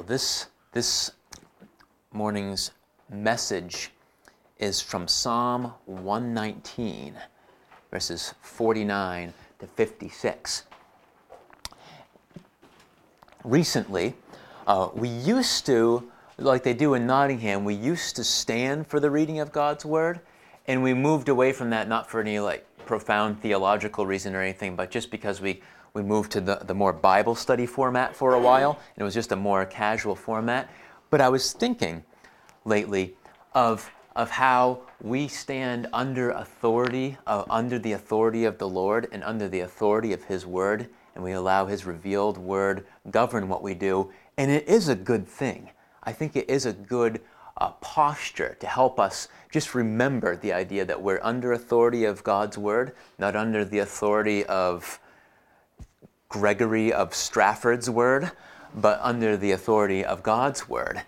Well, 0.00 0.06
this, 0.06 0.46
this 0.72 1.10
morning's 2.10 2.70
message 3.10 3.90
is 4.58 4.80
from 4.80 5.06
Psalm 5.06 5.74
119, 5.84 7.16
verses 7.90 8.32
49 8.40 9.34
to 9.58 9.66
56. 9.66 10.62
Recently, 13.44 14.14
uh, 14.66 14.88
we 14.94 15.10
used 15.10 15.66
to, 15.66 16.10
like 16.38 16.62
they 16.62 16.72
do 16.72 16.94
in 16.94 17.06
Nottingham, 17.06 17.66
we 17.66 17.74
used 17.74 18.16
to 18.16 18.24
stand 18.24 18.86
for 18.86 19.00
the 19.00 19.10
reading 19.10 19.38
of 19.38 19.52
God's 19.52 19.84
Word, 19.84 20.20
and 20.66 20.82
we 20.82 20.94
moved 20.94 21.28
away 21.28 21.52
from 21.52 21.68
that 21.68 21.88
not 21.88 22.08
for 22.08 22.22
any 22.22 22.38
like 22.38 22.66
profound 22.86 23.42
theological 23.42 24.06
reason 24.06 24.34
or 24.34 24.40
anything, 24.40 24.76
but 24.76 24.90
just 24.90 25.10
because 25.10 25.42
we 25.42 25.60
we 25.94 26.02
moved 26.02 26.30
to 26.32 26.40
the, 26.40 26.56
the 26.56 26.74
more 26.74 26.92
Bible 26.92 27.34
study 27.34 27.66
format 27.66 28.14
for 28.14 28.34
a 28.34 28.40
while, 28.40 28.72
and 28.94 29.02
it 29.02 29.04
was 29.04 29.14
just 29.14 29.32
a 29.32 29.36
more 29.36 29.64
casual 29.64 30.14
format. 30.14 30.70
But 31.10 31.20
I 31.20 31.28
was 31.28 31.52
thinking 31.52 32.04
lately 32.64 33.14
of, 33.54 33.90
of 34.14 34.30
how 34.30 34.80
we 35.00 35.26
stand 35.28 35.88
under 35.92 36.30
authority, 36.30 37.16
uh, 37.26 37.44
under 37.50 37.78
the 37.78 37.92
authority 37.92 38.44
of 38.44 38.58
the 38.58 38.68
Lord 38.68 39.08
and 39.10 39.24
under 39.24 39.48
the 39.48 39.60
authority 39.60 40.12
of 40.12 40.24
His 40.24 40.46
Word, 40.46 40.88
and 41.14 41.24
we 41.24 41.32
allow 41.32 41.66
His 41.66 41.84
revealed 41.84 42.38
Word 42.38 42.86
govern 43.10 43.48
what 43.48 43.62
we 43.62 43.74
do. 43.74 44.12
And 44.36 44.50
it 44.50 44.68
is 44.68 44.88
a 44.88 44.94
good 44.94 45.26
thing. 45.26 45.70
I 46.04 46.12
think 46.12 46.36
it 46.36 46.48
is 46.48 46.66
a 46.66 46.72
good 46.72 47.20
uh, 47.56 47.72
posture 47.80 48.56
to 48.60 48.66
help 48.66 49.00
us 49.00 49.28
just 49.50 49.74
remember 49.74 50.36
the 50.36 50.52
idea 50.52 50.84
that 50.84 51.02
we're 51.02 51.20
under 51.22 51.52
authority 51.52 52.04
of 52.04 52.22
God's 52.22 52.56
Word, 52.56 52.94
not 53.18 53.34
under 53.34 53.64
the 53.64 53.80
authority 53.80 54.44
of 54.46 55.00
Gregory 56.30 56.92
of 56.92 57.12
Strafford's 57.12 57.90
word, 57.90 58.30
but 58.72 59.00
under 59.02 59.36
the 59.36 59.50
authority 59.50 60.04
of 60.04 60.22
God's 60.22 60.68
word. 60.68 61.02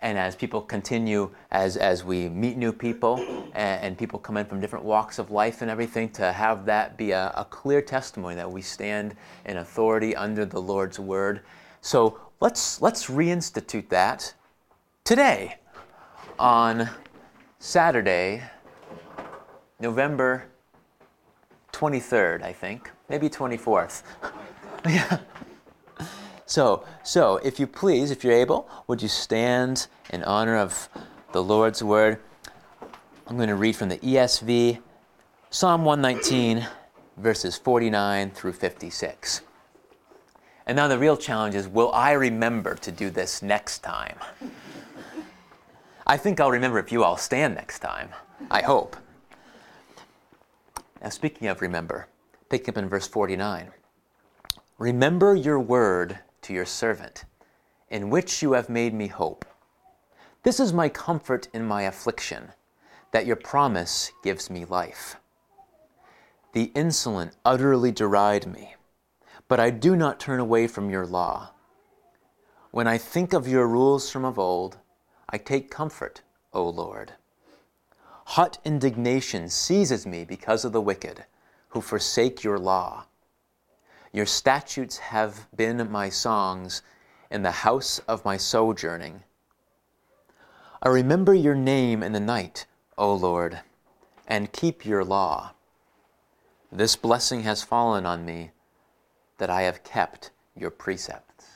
And 0.00 0.16
as 0.16 0.36
people 0.36 0.62
continue, 0.62 1.34
as, 1.50 1.76
as 1.76 2.04
we 2.04 2.28
meet 2.28 2.56
new 2.56 2.72
people 2.72 3.18
and, 3.54 3.82
and 3.82 3.98
people 3.98 4.20
come 4.20 4.36
in 4.36 4.46
from 4.46 4.60
different 4.60 4.84
walks 4.84 5.18
of 5.18 5.32
life 5.32 5.62
and 5.62 5.70
everything, 5.70 6.10
to 6.10 6.32
have 6.32 6.64
that 6.66 6.96
be 6.96 7.10
a, 7.10 7.32
a 7.36 7.44
clear 7.44 7.82
testimony 7.82 8.36
that 8.36 8.48
we 8.48 8.62
stand 8.62 9.16
in 9.46 9.56
authority 9.56 10.14
under 10.14 10.44
the 10.44 10.62
Lord's 10.62 11.00
word. 11.00 11.40
So 11.80 12.20
let's, 12.40 12.80
let's 12.80 13.06
reinstitute 13.06 13.88
that 13.88 14.32
today 15.02 15.56
on 16.38 16.88
Saturday, 17.58 18.44
November 19.80 20.44
23rd, 21.72 22.44
I 22.44 22.52
think, 22.52 22.92
maybe 23.08 23.28
24th. 23.28 24.02
Yeah. 24.88 25.18
So, 26.48 26.82
so 27.04 27.36
if 27.44 27.60
you 27.60 27.66
please, 27.66 28.10
if 28.10 28.24
you're 28.24 28.32
able, 28.32 28.70
would 28.86 29.02
you 29.02 29.08
stand 29.08 29.86
in 30.08 30.24
honor 30.24 30.56
of 30.56 30.88
the 31.32 31.42
Lord's 31.42 31.82
word? 31.82 32.20
I'm 33.26 33.36
going 33.36 33.50
to 33.50 33.54
read 33.54 33.76
from 33.76 33.90
the 33.90 33.98
ESV, 33.98 34.80
Psalm 35.50 35.84
119, 35.84 36.66
verses 37.18 37.58
49 37.58 38.30
through 38.30 38.54
56. 38.54 39.42
And 40.66 40.74
now 40.74 40.88
the 40.88 40.98
real 40.98 41.18
challenge 41.18 41.54
is 41.54 41.68
will 41.68 41.92
I 41.92 42.12
remember 42.12 42.76
to 42.76 42.90
do 42.90 43.10
this 43.10 43.42
next 43.42 43.80
time? 43.80 44.16
I 46.06 46.16
think 46.16 46.40
I'll 46.40 46.50
remember 46.50 46.78
if 46.78 46.90
you 46.90 47.04
all 47.04 47.18
stand 47.18 47.56
next 47.56 47.80
time. 47.80 48.08
I 48.50 48.62
hope. 48.62 48.96
Now, 51.02 51.10
speaking 51.10 51.48
of 51.48 51.60
remember, 51.60 52.08
picking 52.48 52.72
up 52.72 52.78
in 52.78 52.88
verse 52.88 53.06
49. 53.06 53.70
Remember 54.78 55.34
your 55.34 55.58
word 55.58 56.20
to 56.42 56.52
your 56.52 56.64
servant, 56.64 57.24
in 57.88 58.10
which 58.10 58.42
you 58.42 58.52
have 58.52 58.68
made 58.68 58.94
me 58.94 59.08
hope. 59.08 59.44
This 60.44 60.60
is 60.60 60.72
my 60.72 60.88
comfort 60.88 61.48
in 61.52 61.64
my 61.64 61.82
affliction, 61.82 62.52
that 63.10 63.26
your 63.26 63.34
promise 63.34 64.12
gives 64.22 64.48
me 64.48 64.64
life. 64.64 65.16
The 66.52 66.70
insolent 66.76 67.36
utterly 67.44 67.90
deride 67.90 68.46
me, 68.46 68.76
but 69.48 69.58
I 69.58 69.70
do 69.70 69.96
not 69.96 70.20
turn 70.20 70.38
away 70.38 70.68
from 70.68 70.90
your 70.90 71.06
law. 71.06 71.50
When 72.70 72.86
I 72.86 72.98
think 72.98 73.32
of 73.32 73.48
your 73.48 73.66
rules 73.66 74.08
from 74.08 74.24
of 74.24 74.38
old, 74.38 74.78
I 75.28 75.38
take 75.38 75.72
comfort, 75.72 76.22
O 76.52 76.68
Lord. 76.68 77.14
Hot 78.26 78.58
indignation 78.64 79.48
seizes 79.48 80.06
me 80.06 80.24
because 80.24 80.64
of 80.64 80.70
the 80.70 80.80
wicked, 80.80 81.24
who 81.70 81.80
forsake 81.80 82.44
your 82.44 82.60
law. 82.60 83.06
Your 84.12 84.26
statutes 84.26 84.98
have 84.98 85.46
been 85.54 85.90
my 85.90 86.08
songs 86.08 86.82
in 87.30 87.42
the 87.42 87.50
house 87.50 87.98
of 88.08 88.24
my 88.24 88.36
sojourning. 88.36 89.22
I 90.82 90.88
remember 90.88 91.34
your 91.34 91.54
name 91.54 92.02
in 92.02 92.12
the 92.12 92.20
night, 92.20 92.66
O 92.96 93.12
Lord, 93.12 93.60
and 94.26 94.52
keep 94.52 94.86
your 94.86 95.04
law. 95.04 95.52
This 96.72 96.96
blessing 96.96 97.42
has 97.42 97.62
fallen 97.62 98.06
on 98.06 98.24
me 98.24 98.52
that 99.38 99.50
I 99.50 99.62
have 99.62 99.84
kept 99.84 100.30
your 100.56 100.70
precepts. 100.70 101.46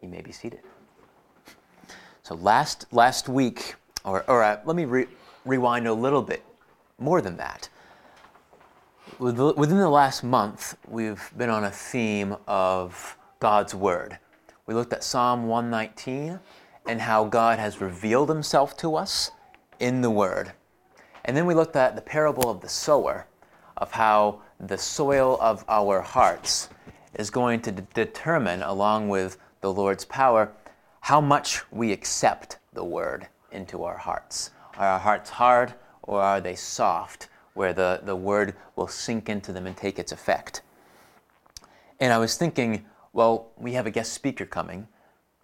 You 0.00 0.08
may 0.08 0.20
be 0.20 0.32
seated. 0.32 0.60
So 2.22 2.34
last 2.34 2.86
last 2.92 3.28
week, 3.28 3.74
or, 4.04 4.24
or 4.28 4.42
uh, 4.42 4.60
let 4.64 4.76
me 4.76 4.84
re- 4.84 5.06
rewind 5.44 5.86
a 5.86 5.92
little 5.92 6.22
bit 6.22 6.44
more 6.98 7.20
than 7.20 7.36
that 7.36 7.68
within 9.18 9.78
the 9.78 9.88
last 9.88 10.24
month, 10.24 10.76
we've 10.88 11.32
been 11.36 11.50
on 11.50 11.64
a 11.64 11.70
theme 11.70 12.36
of 12.46 13.16
God's 13.38 13.74
Word. 13.74 14.18
We 14.66 14.74
looked 14.74 14.92
at 14.92 15.04
Psalm 15.04 15.46
119 15.46 16.40
and 16.86 17.00
how 17.00 17.24
God 17.24 17.58
has 17.58 17.80
revealed 17.80 18.28
Himself 18.28 18.76
to 18.78 18.96
us 18.96 19.30
in 19.78 20.00
the 20.00 20.10
Word. 20.10 20.52
And 21.24 21.36
then 21.36 21.46
we 21.46 21.54
looked 21.54 21.76
at 21.76 21.96
the 21.96 22.02
parable 22.02 22.50
of 22.50 22.60
the 22.60 22.68
sower, 22.68 23.26
of 23.76 23.92
how 23.92 24.40
the 24.60 24.78
soil 24.78 25.38
of 25.40 25.64
our 25.68 26.00
hearts 26.00 26.68
is 27.14 27.30
going 27.30 27.60
to 27.62 27.72
d- 27.72 27.82
determine, 27.94 28.62
along 28.62 29.08
with 29.08 29.38
the 29.60 29.72
Lord's 29.72 30.04
power, 30.04 30.52
how 31.00 31.20
much 31.20 31.62
we 31.70 31.92
accept 31.92 32.58
the 32.72 32.84
Word 32.84 33.28
into 33.52 33.84
our 33.84 33.96
hearts. 33.96 34.50
Are 34.76 34.88
our 34.88 34.98
hearts 34.98 35.30
hard 35.30 35.74
or 36.02 36.20
are 36.20 36.40
they 36.40 36.56
soft? 36.56 37.28
Where 37.54 37.72
the, 37.72 38.00
the 38.04 38.16
word 38.16 38.54
will 38.76 38.88
sink 38.88 39.28
into 39.28 39.52
them 39.52 39.66
and 39.66 39.76
take 39.76 39.98
its 39.98 40.12
effect. 40.12 40.62
And 42.00 42.12
I 42.12 42.18
was 42.18 42.36
thinking, 42.36 42.84
well, 43.12 43.52
we 43.56 43.72
have 43.74 43.86
a 43.86 43.90
guest 43.90 44.12
speaker 44.12 44.44
coming. 44.44 44.88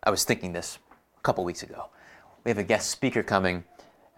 I 0.03 0.11
was 0.11 0.25
thinking 0.25 0.53
this 0.53 0.79
a 1.17 1.21
couple 1.23 1.45
weeks 1.45 1.63
ago. 1.63 1.87
We 2.45 2.51
have 2.51 2.59
a 2.59 2.65
guest 2.65 2.91
speaker 2.91 3.23
coming. 3.23 3.65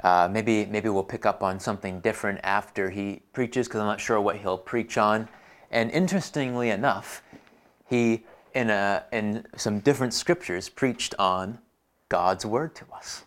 Uh, 0.02 0.28
maybe 0.31 0.66
maybe 0.66 0.88
we'll 0.88 1.04
pick 1.04 1.26
up 1.26 1.42
on 1.42 1.60
something 1.60 2.00
different 2.00 2.41
after 2.42 2.91
he 2.91 3.22
preaches 3.32 3.69
because 3.69 3.81
I'm 3.81 3.86
not 3.86 4.00
sure 4.00 4.20
what 4.20 4.36
he'll 4.38 4.58
preach 4.58 4.97
on. 4.97 5.28
And 5.70 5.91
interestingly 5.91 6.70
enough, 6.70 7.22
he 7.88 8.25
in 8.54 8.70
a 8.70 9.04
in 9.12 9.47
some 9.56 9.81
different 9.81 10.14
scriptures 10.14 10.69
preached 10.69 11.14
on 11.19 11.58
God's 12.08 12.44
word 12.47 12.75
to 12.76 12.84
us 12.92 13.25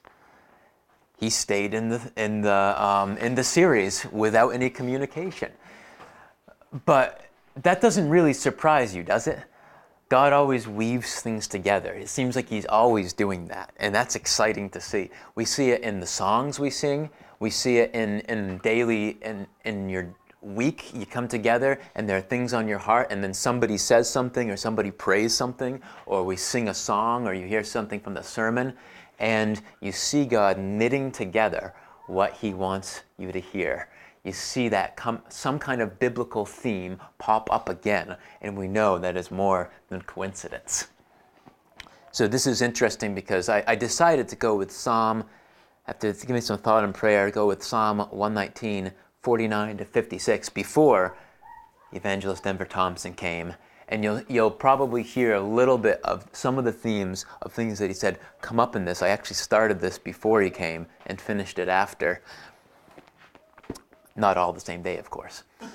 he 1.17 1.29
stayed 1.29 1.73
in 1.73 1.89
the 1.89 2.11
in 2.17 2.41
the 2.41 2.83
um, 2.83 3.17
in 3.17 3.35
the 3.35 3.43
series 3.43 4.05
without 4.11 4.49
any 4.49 4.69
communication. 4.69 5.51
But 6.85 7.25
that 7.63 7.79
doesn't 7.81 8.09
really 8.09 8.33
surprise 8.33 8.93
you, 8.93 9.03
does 9.03 9.27
it? 9.27 9.39
God 10.09 10.33
always 10.33 10.67
weaves 10.67 11.21
things 11.21 11.47
together. 11.47 11.93
It 11.93 12.09
seems 12.09 12.35
like 12.35 12.47
He's 12.47 12.65
always 12.65 13.13
doing 13.13 13.47
that, 13.47 13.73
and 13.77 13.95
that's 13.95 14.15
exciting 14.15 14.69
to 14.71 14.81
see. 14.81 15.09
We 15.33 15.45
see 15.45 15.71
it 15.71 15.81
in 15.81 15.99
the 15.99 16.05
songs 16.05 16.59
we 16.59 16.69
sing. 16.69 17.09
We 17.39 17.49
see 17.49 17.77
it 17.77 17.95
in 17.95 18.19
in 18.21 18.59
daily 18.59 19.17
in 19.21 19.47
in 19.63 19.89
your 19.89 20.13
week. 20.41 20.93
You 20.93 21.07
come 21.07 21.27
together, 21.27 21.79
and 21.95 22.07
there 22.07 22.17
are 22.17 22.21
things 22.21 22.53
on 22.53 22.67
your 22.67 22.77
heart, 22.77 23.07
and 23.09 23.23
then 23.23 23.33
somebody 23.33 23.77
says 23.77 24.07
something, 24.07 24.51
or 24.51 24.57
somebody 24.57 24.91
prays 24.91 25.33
something, 25.33 25.81
or 26.05 26.23
we 26.23 26.35
sing 26.35 26.67
a 26.67 26.73
song, 26.73 27.25
or 27.25 27.33
you 27.33 27.47
hear 27.47 27.63
something 27.63 27.99
from 27.99 28.13
the 28.13 28.23
sermon, 28.23 28.73
and 29.19 29.61
you 29.81 29.91
see 29.91 30.25
God 30.25 30.57
knitting 30.57 31.11
together 31.11 31.73
what 32.07 32.33
He 32.33 32.53
wants 32.53 33.03
you 33.17 33.31
to 33.31 33.39
hear. 33.39 33.89
You 34.23 34.31
see 34.31 34.69
that 34.69 34.95
com- 34.95 35.21
some 35.29 35.59
kind 35.59 35.81
of 35.81 35.99
biblical 35.99 36.45
theme 36.45 36.99
pop 37.19 37.51
up 37.51 37.69
again, 37.69 38.17
and 38.41 38.57
we 38.57 38.67
know 38.67 38.97
that 38.97 39.15
is 39.15 39.29
more 39.29 39.71
than 39.89 40.01
coincidence. 40.01 40.87
So 42.11 42.27
this 42.27 42.47
is 42.47 42.61
interesting 42.61 43.13
because 43.13 43.49
I, 43.49 43.63
I 43.67 43.75
decided 43.75 44.27
to 44.29 44.35
go 44.35 44.55
with 44.55 44.71
Psalm, 44.71 45.25
after 45.87 46.11
giving 46.13 46.41
some 46.41 46.57
thought 46.57 46.83
and 46.83 46.93
prayer, 46.93 47.29
go 47.29 47.45
with 47.45 47.61
Psalm 47.61 47.99
119, 47.99 48.91
49 49.21 49.77
to 49.77 49.85
56 49.85 50.49
before 50.49 51.17
Evangelist 51.91 52.43
Denver 52.43 52.65
Thompson 52.65 53.13
came 53.13 53.53
and 53.89 54.03
you'll, 54.03 54.21
you'll 54.27 54.51
probably 54.51 55.03
hear 55.03 55.35
a 55.35 55.41
little 55.41 55.77
bit 55.77 56.01
of 56.03 56.27
some 56.31 56.57
of 56.57 56.65
the 56.65 56.71
themes 56.71 57.25
of 57.41 57.53
things 57.53 57.79
that 57.79 57.87
he 57.87 57.93
said 57.93 58.19
come 58.41 58.59
up 58.59 58.75
in 58.75 58.85
this. 58.85 59.01
I 59.01 59.09
actually 59.09 59.35
started 59.35 59.79
this 59.79 59.97
before 59.97 60.41
he 60.41 60.49
came 60.49 60.87
and 61.05 61.21
finished 61.21 61.59
it 61.59 61.67
after. 61.67 62.21
Not 64.15 64.37
all 64.37 64.53
the 64.53 64.59
same 64.59 64.81
day, 64.81 64.97
of 64.97 65.09
course. 65.09 65.43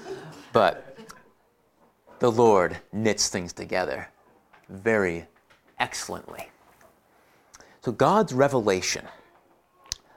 But 0.53 0.99
the 2.19 2.31
Lord 2.31 2.77
knits 2.93 3.29
things 3.29 3.53
together 3.53 4.09
very 4.69 5.27
excellently. 5.79 6.51
So, 7.83 7.93
God's 7.93 8.33
revelation. 8.33 9.07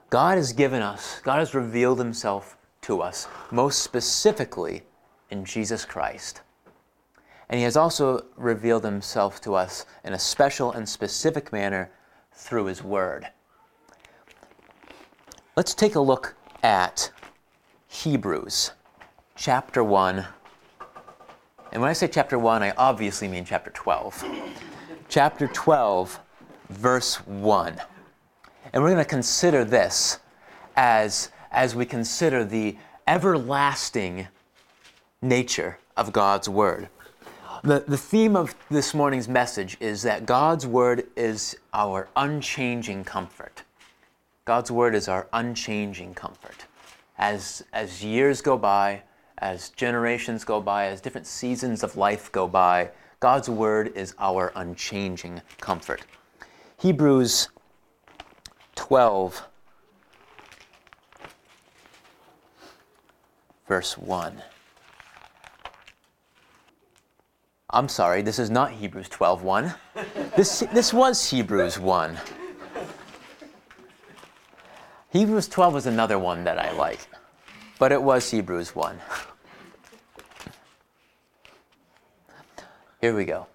God 0.09 0.37
has 0.37 0.53
given 0.53 0.81
us, 0.81 1.21
God 1.23 1.39
has 1.39 1.55
revealed 1.55 1.99
himself 1.99 2.57
to 2.81 3.01
us, 3.01 3.27
most 3.51 3.81
specifically 3.81 4.83
in 5.29 5.45
Jesus 5.45 5.85
Christ. 5.85 6.41
And 7.53 7.59
he 7.59 7.65
has 7.65 7.77
also 7.77 8.25
revealed 8.35 8.83
himself 8.83 9.39
to 9.41 9.53
us 9.53 9.85
in 10.03 10.13
a 10.13 10.17
special 10.17 10.71
and 10.71 10.89
specific 10.89 11.53
manner 11.53 11.91
through 12.31 12.65
his 12.65 12.83
word. 12.83 13.27
Let's 15.55 15.75
take 15.75 15.93
a 15.93 15.99
look 15.99 16.33
at 16.63 17.11
Hebrews 17.87 18.71
chapter 19.35 19.83
1. 19.83 20.25
And 21.71 21.79
when 21.79 21.91
I 21.91 21.93
say 21.93 22.07
chapter 22.07 22.39
1, 22.39 22.63
I 22.63 22.71
obviously 22.71 23.27
mean 23.27 23.45
chapter 23.45 23.69
12. 23.69 24.25
chapter 25.07 25.47
12, 25.47 26.19
verse 26.69 27.17
1. 27.27 27.79
And 28.73 28.81
we're 28.81 28.89
going 28.89 28.97
to 28.97 29.07
consider 29.07 29.63
this 29.63 30.17
as, 30.75 31.29
as 31.51 31.75
we 31.75 31.85
consider 31.85 32.43
the 32.43 32.75
everlasting 33.05 34.27
nature 35.21 35.77
of 35.95 36.11
God's 36.11 36.49
Word. 36.49 36.89
The, 37.63 37.79
the 37.87 37.97
theme 37.97 38.35
of 38.35 38.53
this 38.69 38.93
morning's 38.93 39.29
message 39.29 39.77
is 39.79 40.01
that 40.01 40.25
God's 40.25 40.67
Word 40.67 41.07
is 41.15 41.55
our 41.73 42.09
unchanging 42.17 43.05
comfort. 43.05 43.63
God's 44.43 44.69
Word 44.69 44.93
is 44.93 45.07
our 45.07 45.29
unchanging 45.31 46.13
comfort. 46.13 46.65
As, 47.17 47.63
as 47.71 48.03
years 48.03 48.41
go 48.41 48.57
by, 48.57 49.03
as 49.37 49.69
generations 49.69 50.43
go 50.43 50.59
by, 50.59 50.87
as 50.87 50.99
different 50.99 51.25
seasons 51.25 51.83
of 51.83 51.95
life 51.95 52.29
go 52.33 52.49
by, 52.49 52.89
God's 53.21 53.49
Word 53.49 53.93
is 53.95 54.13
our 54.19 54.51
unchanging 54.57 55.41
comfort. 55.61 56.01
Hebrews 56.81 57.47
12, 58.75 59.41
verse 63.69 63.97
1. 63.97 64.43
I'm 67.73 67.89
sorry, 67.89 68.21
this 68.21 68.37
is 68.37 68.51
not 68.51 68.71
Hebrews 68.71 69.09
12:1. 69.09 69.73
this, 70.35 70.59
this 70.71 70.93
was 70.93 71.31
Hebrews 71.31 71.79
1. 71.79 72.19
Hebrews 75.09 75.47
12 75.47 75.73
was 75.73 75.85
another 75.87 76.19
one 76.19 76.43
that 76.43 76.59
I 76.59 76.71
like, 76.73 77.07
but 77.79 77.91
it 77.91 78.01
was 78.01 78.29
Hebrews 78.29 78.75
1. 78.75 78.99
Here 83.01 83.15
we 83.15 83.25
go. 83.25 83.47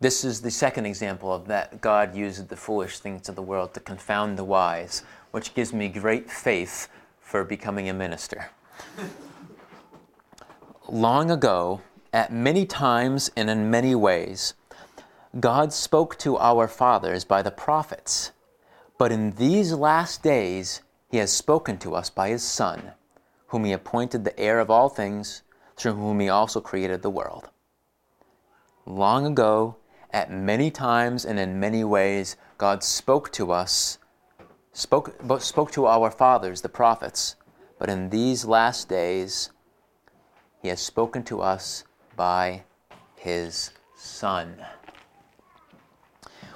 This 0.00 0.24
is 0.24 0.42
the 0.42 0.50
second 0.50 0.86
example 0.86 1.32
of 1.32 1.46
that 1.46 1.80
God 1.80 2.14
uses 2.14 2.46
the 2.46 2.56
foolish 2.56 2.98
things 2.98 3.28
of 3.28 3.36
the 3.36 3.42
world 3.42 3.72
to 3.74 3.80
confound 3.80 4.36
the 4.36 4.44
wise, 4.44 5.04
which 5.30 5.54
gives 5.54 5.72
me 5.72 5.88
great 5.88 6.28
faith 6.28 6.88
for 7.20 7.44
becoming 7.44 7.88
a 7.88 7.94
minister. 7.94 8.50
Long 10.88 11.30
ago, 11.30 11.80
at 12.14 12.32
many 12.32 12.64
times 12.64 13.28
and 13.36 13.50
in 13.50 13.68
many 13.68 13.92
ways. 13.92 14.54
God 15.40 15.72
spoke 15.72 16.16
to 16.18 16.38
our 16.38 16.68
fathers 16.68 17.24
by 17.24 17.42
the 17.42 17.50
prophets, 17.50 18.30
but 18.96 19.10
in 19.10 19.32
these 19.32 19.72
last 19.72 20.22
days 20.22 20.80
he 21.10 21.16
has 21.16 21.32
spoken 21.32 21.76
to 21.78 21.96
us 21.96 22.10
by 22.10 22.28
his 22.28 22.44
Son, 22.44 22.92
whom 23.48 23.64
he 23.64 23.72
appointed 23.72 24.22
the 24.22 24.38
heir 24.38 24.60
of 24.60 24.70
all 24.70 24.88
things, 24.88 25.42
through 25.76 25.94
whom 25.94 26.20
he 26.20 26.28
also 26.28 26.60
created 26.60 27.02
the 27.02 27.10
world. 27.10 27.50
Long 28.86 29.26
ago, 29.26 29.74
at 30.12 30.30
many 30.30 30.70
times 30.70 31.24
and 31.24 31.40
in 31.40 31.58
many 31.58 31.82
ways, 31.82 32.36
God 32.58 32.84
spoke 32.84 33.32
to 33.32 33.50
us, 33.50 33.98
spoke, 34.72 35.16
spoke 35.40 35.72
to 35.72 35.86
our 35.86 36.12
fathers, 36.12 36.60
the 36.60 36.68
prophets, 36.68 37.34
but 37.76 37.90
in 37.90 38.10
these 38.10 38.44
last 38.44 38.88
days, 38.88 39.50
he 40.62 40.68
has 40.68 40.80
spoken 40.80 41.24
to 41.24 41.40
us 41.40 41.82
by 42.16 42.62
his 43.16 43.70
Son. 43.96 44.56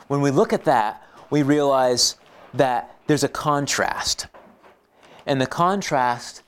When 0.09 0.21
we 0.21 0.31
look 0.31 0.53
at 0.53 0.65
that, 0.65 1.07
we 1.31 1.43
realize 1.43 2.17
that 2.55 2.97
there's 3.07 3.25
a 3.25 3.29
contrast. 3.29 4.27
And 5.27 5.41
the 5.41 5.47
contrast 5.47 6.43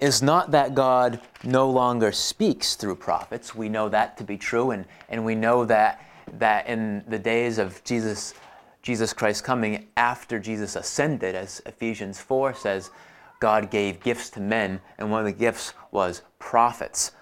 is 0.00 0.22
not 0.22 0.50
that 0.50 0.74
God 0.74 1.20
no 1.44 1.70
longer 1.70 2.10
speaks 2.10 2.74
through 2.74 2.96
prophets. 2.96 3.54
We 3.54 3.68
know 3.68 3.88
that 3.88 4.16
to 4.18 4.24
be 4.24 4.36
true, 4.36 4.70
and, 4.72 4.84
and 5.08 5.24
we 5.24 5.34
know 5.34 5.64
that, 5.66 6.04
that 6.38 6.66
in 6.66 7.04
the 7.06 7.18
days 7.18 7.58
of 7.58 7.84
Jesus, 7.84 8.34
Jesus 8.82 9.12
Christ 9.12 9.44
coming 9.44 9.86
after 9.96 10.38
Jesus 10.38 10.74
ascended, 10.74 11.34
as 11.34 11.62
Ephesians 11.66 12.20
4 12.20 12.54
says, 12.54 12.90
God 13.38 13.70
gave 13.70 14.00
gifts 14.00 14.30
to 14.30 14.40
men, 14.40 14.80
and 14.98 15.10
one 15.10 15.20
of 15.20 15.26
the 15.26 15.32
gifts 15.32 15.74
was 15.90 16.22
prophets. 16.38 17.12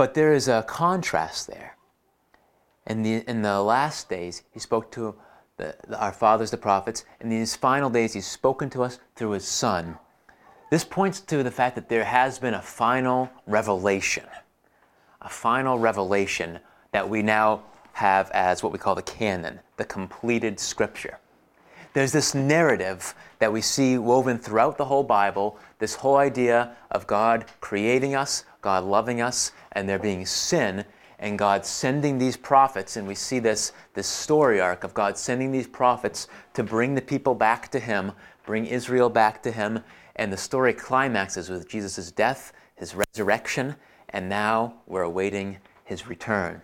But 0.00 0.14
there 0.14 0.32
is 0.32 0.48
a 0.48 0.62
contrast 0.62 1.46
there. 1.46 1.76
In 2.86 3.02
the, 3.02 3.16
in 3.28 3.42
the 3.42 3.60
last 3.60 4.08
days, 4.08 4.44
he 4.50 4.58
spoke 4.58 4.90
to 4.92 5.14
the, 5.58 5.76
the, 5.86 6.00
our 6.00 6.10
fathers, 6.10 6.50
the 6.50 6.56
prophets. 6.56 7.04
In 7.20 7.28
these 7.28 7.54
final 7.54 7.90
days, 7.90 8.14
he's 8.14 8.26
spoken 8.26 8.70
to 8.70 8.82
us 8.82 8.98
through 9.14 9.32
his 9.32 9.44
Son. 9.44 9.98
This 10.70 10.84
points 10.84 11.20
to 11.20 11.42
the 11.42 11.50
fact 11.50 11.74
that 11.74 11.90
there 11.90 12.04
has 12.04 12.38
been 12.38 12.54
a 12.54 12.62
final 12.62 13.28
revelation, 13.46 14.24
a 15.20 15.28
final 15.28 15.78
revelation 15.78 16.60
that 16.92 17.06
we 17.06 17.20
now 17.20 17.64
have 17.92 18.30
as 18.30 18.62
what 18.62 18.72
we 18.72 18.78
call 18.78 18.94
the 18.94 19.02
canon, 19.02 19.60
the 19.76 19.84
completed 19.84 20.58
scripture. 20.58 21.18
There's 21.92 22.12
this 22.12 22.34
narrative 22.34 23.14
that 23.38 23.52
we 23.52 23.60
see 23.60 23.98
woven 23.98 24.38
throughout 24.38 24.78
the 24.78 24.86
whole 24.86 25.04
Bible, 25.04 25.58
this 25.78 25.96
whole 25.96 26.16
idea 26.16 26.74
of 26.90 27.06
God 27.06 27.44
creating 27.60 28.14
us, 28.14 28.44
God 28.60 28.84
loving 28.84 29.20
us, 29.20 29.52
and 29.72 29.88
there 29.88 29.98
being 29.98 30.26
sin, 30.26 30.84
and 31.18 31.38
God 31.38 31.66
sending 31.66 32.18
these 32.18 32.36
prophets, 32.36 32.96
and 32.96 33.06
we 33.06 33.14
see 33.14 33.38
this, 33.38 33.72
this 33.94 34.06
story 34.06 34.60
arc 34.60 34.84
of 34.84 34.94
God 34.94 35.18
sending 35.18 35.52
these 35.52 35.66
prophets 35.66 36.28
to 36.54 36.62
bring 36.62 36.94
the 36.94 37.02
people 37.02 37.34
back 37.34 37.68
to 37.72 37.78
Him, 37.78 38.12
bring 38.46 38.66
Israel 38.66 39.10
back 39.10 39.42
to 39.42 39.50
Him, 39.50 39.80
and 40.16 40.32
the 40.32 40.36
story 40.36 40.72
climaxes 40.72 41.50
with 41.50 41.68
Jesus' 41.68 42.10
death, 42.10 42.52
His 42.74 42.94
resurrection, 42.94 43.76
and 44.08 44.28
now 44.28 44.74
we're 44.86 45.02
awaiting 45.02 45.58
His 45.84 46.06
return. 46.06 46.62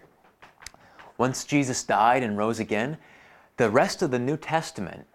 Once 1.19 1.45
Jesus 1.45 1.83
died 1.83 2.23
and 2.23 2.37
rose 2.37 2.59
again, 2.59 2.97
the 3.57 3.71
rest 3.71 4.03
of 4.03 4.11
the 4.11 4.19
New 4.19 4.37
Testament 4.37 5.07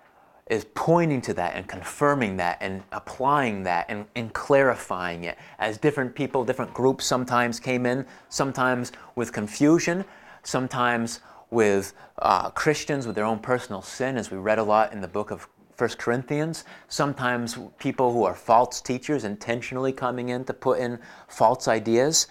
is 0.51 0.65
pointing 0.75 1.21
to 1.21 1.33
that 1.33 1.55
and 1.55 1.65
confirming 1.65 2.35
that 2.35 2.57
and 2.59 2.83
applying 2.91 3.63
that 3.63 3.85
and, 3.87 4.05
and 4.17 4.33
clarifying 4.33 5.23
it 5.23 5.37
as 5.59 5.77
different 5.77 6.13
people, 6.13 6.43
different 6.43 6.73
groups 6.73 7.05
sometimes 7.05 7.57
came 7.57 7.85
in, 7.85 8.05
sometimes 8.27 8.91
with 9.15 9.31
confusion, 9.31 10.03
sometimes 10.43 11.21
with 11.51 11.93
uh, 12.19 12.49
Christians 12.49 13.07
with 13.07 13.15
their 13.15 13.23
own 13.23 13.39
personal 13.39 13.81
sin, 13.81 14.17
as 14.17 14.29
we 14.29 14.37
read 14.37 14.59
a 14.59 14.63
lot 14.63 14.91
in 14.91 14.99
the 14.99 15.07
book 15.07 15.31
of 15.31 15.47
1 15.77 15.89
Corinthians. 15.91 16.65
Sometimes 16.89 17.57
people 17.79 18.11
who 18.11 18.25
are 18.25 18.35
false 18.35 18.81
teachers 18.81 19.23
intentionally 19.23 19.93
coming 19.93 20.27
in 20.27 20.43
to 20.43 20.53
put 20.53 20.79
in 20.79 20.99
false 21.29 21.69
ideas. 21.69 22.27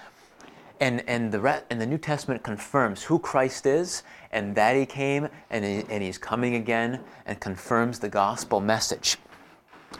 And, 0.81 1.07
and, 1.07 1.31
the, 1.31 1.41
re- 1.41 1.63
and 1.69 1.81
the 1.81 1.87
New 1.87 1.99
Testament 1.99 2.43
confirms 2.43 3.03
who 3.03 3.19
Christ 3.19 3.67
is 3.67 4.03
and 4.33 4.55
that 4.55 4.77
he 4.77 4.87
came 4.87 5.29
and, 5.51 5.65
he, 5.65 5.85
and 5.91 6.03
he's 6.03 6.17
coming 6.17 6.55
again 6.55 7.01
and 7.27 7.39
confirms 7.39 7.99
the 7.99 8.09
gospel 8.09 8.61
message. 8.61 9.19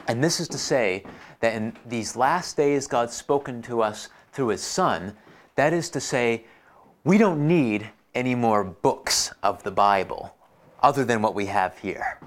And 0.07 0.23
this 0.23 0.39
is 0.39 0.47
to 0.49 0.57
say 0.57 1.03
that 1.39 1.53
in 1.53 1.77
these 1.85 2.15
last 2.15 2.57
days, 2.57 2.87
God's 2.87 3.13
spoken 3.13 3.61
to 3.63 3.81
us 3.81 4.09
through 4.31 4.49
his 4.49 4.61
Son. 4.61 5.15
That 5.55 5.73
is 5.73 5.89
to 5.91 5.99
say, 5.99 6.45
we 7.03 7.17
don't 7.17 7.47
need 7.47 7.89
any 8.15 8.35
more 8.35 8.63
books 8.63 9.31
of 9.43 9.61
the 9.63 9.71
Bible 9.71 10.35
other 10.81 11.05
than 11.05 11.21
what 11.21 11.35
we 11.35 11.45
have 11.45 11.77
here. 11.77 12.19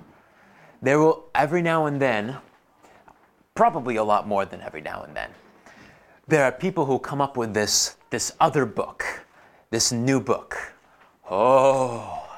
There 0.82 0.98
will, 0.98 1.24
every 1.34 1.62
now 1.62 1.86
and 1.86 2.00
then, 2.00 2.36
probably 3.54 3.96
a 3.96 4.04
lot 4.04 4.28
more 4.28 4.44
than 4.44 4.60
every 4.60 4.80
now 4.80 5.02
and 5.02 5.16
then, 5.16 5.30
there 6.26 6.44
are 6.44 6.52
people 6.52 6.86
who 6.86 6.98
come 6.98 7.20
up 7.20 7.36
with 7.36 7.52
this, 7.52 7.96
this 8.10 8.32
other 8.40 8.64
book, 8.64 9.04
this 9.70 9.92
new 9.92 10.20
book, 10.20 10.56
Oh, 11.30 12.28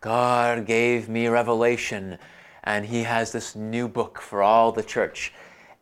God 0.00 0.66
gave 0.66 1.08
me 1.08 1.26
revelation, 1.26 2.18
and 2.64 2.86
He 2.86 3.02
has 3.02 3.32
this 3.32 3.56
new 3.56 3.88
book 3.88 4.20
for 4.20 4.42
all 4.42 4.72
the 4.72 4.82
church. 4.82 5.32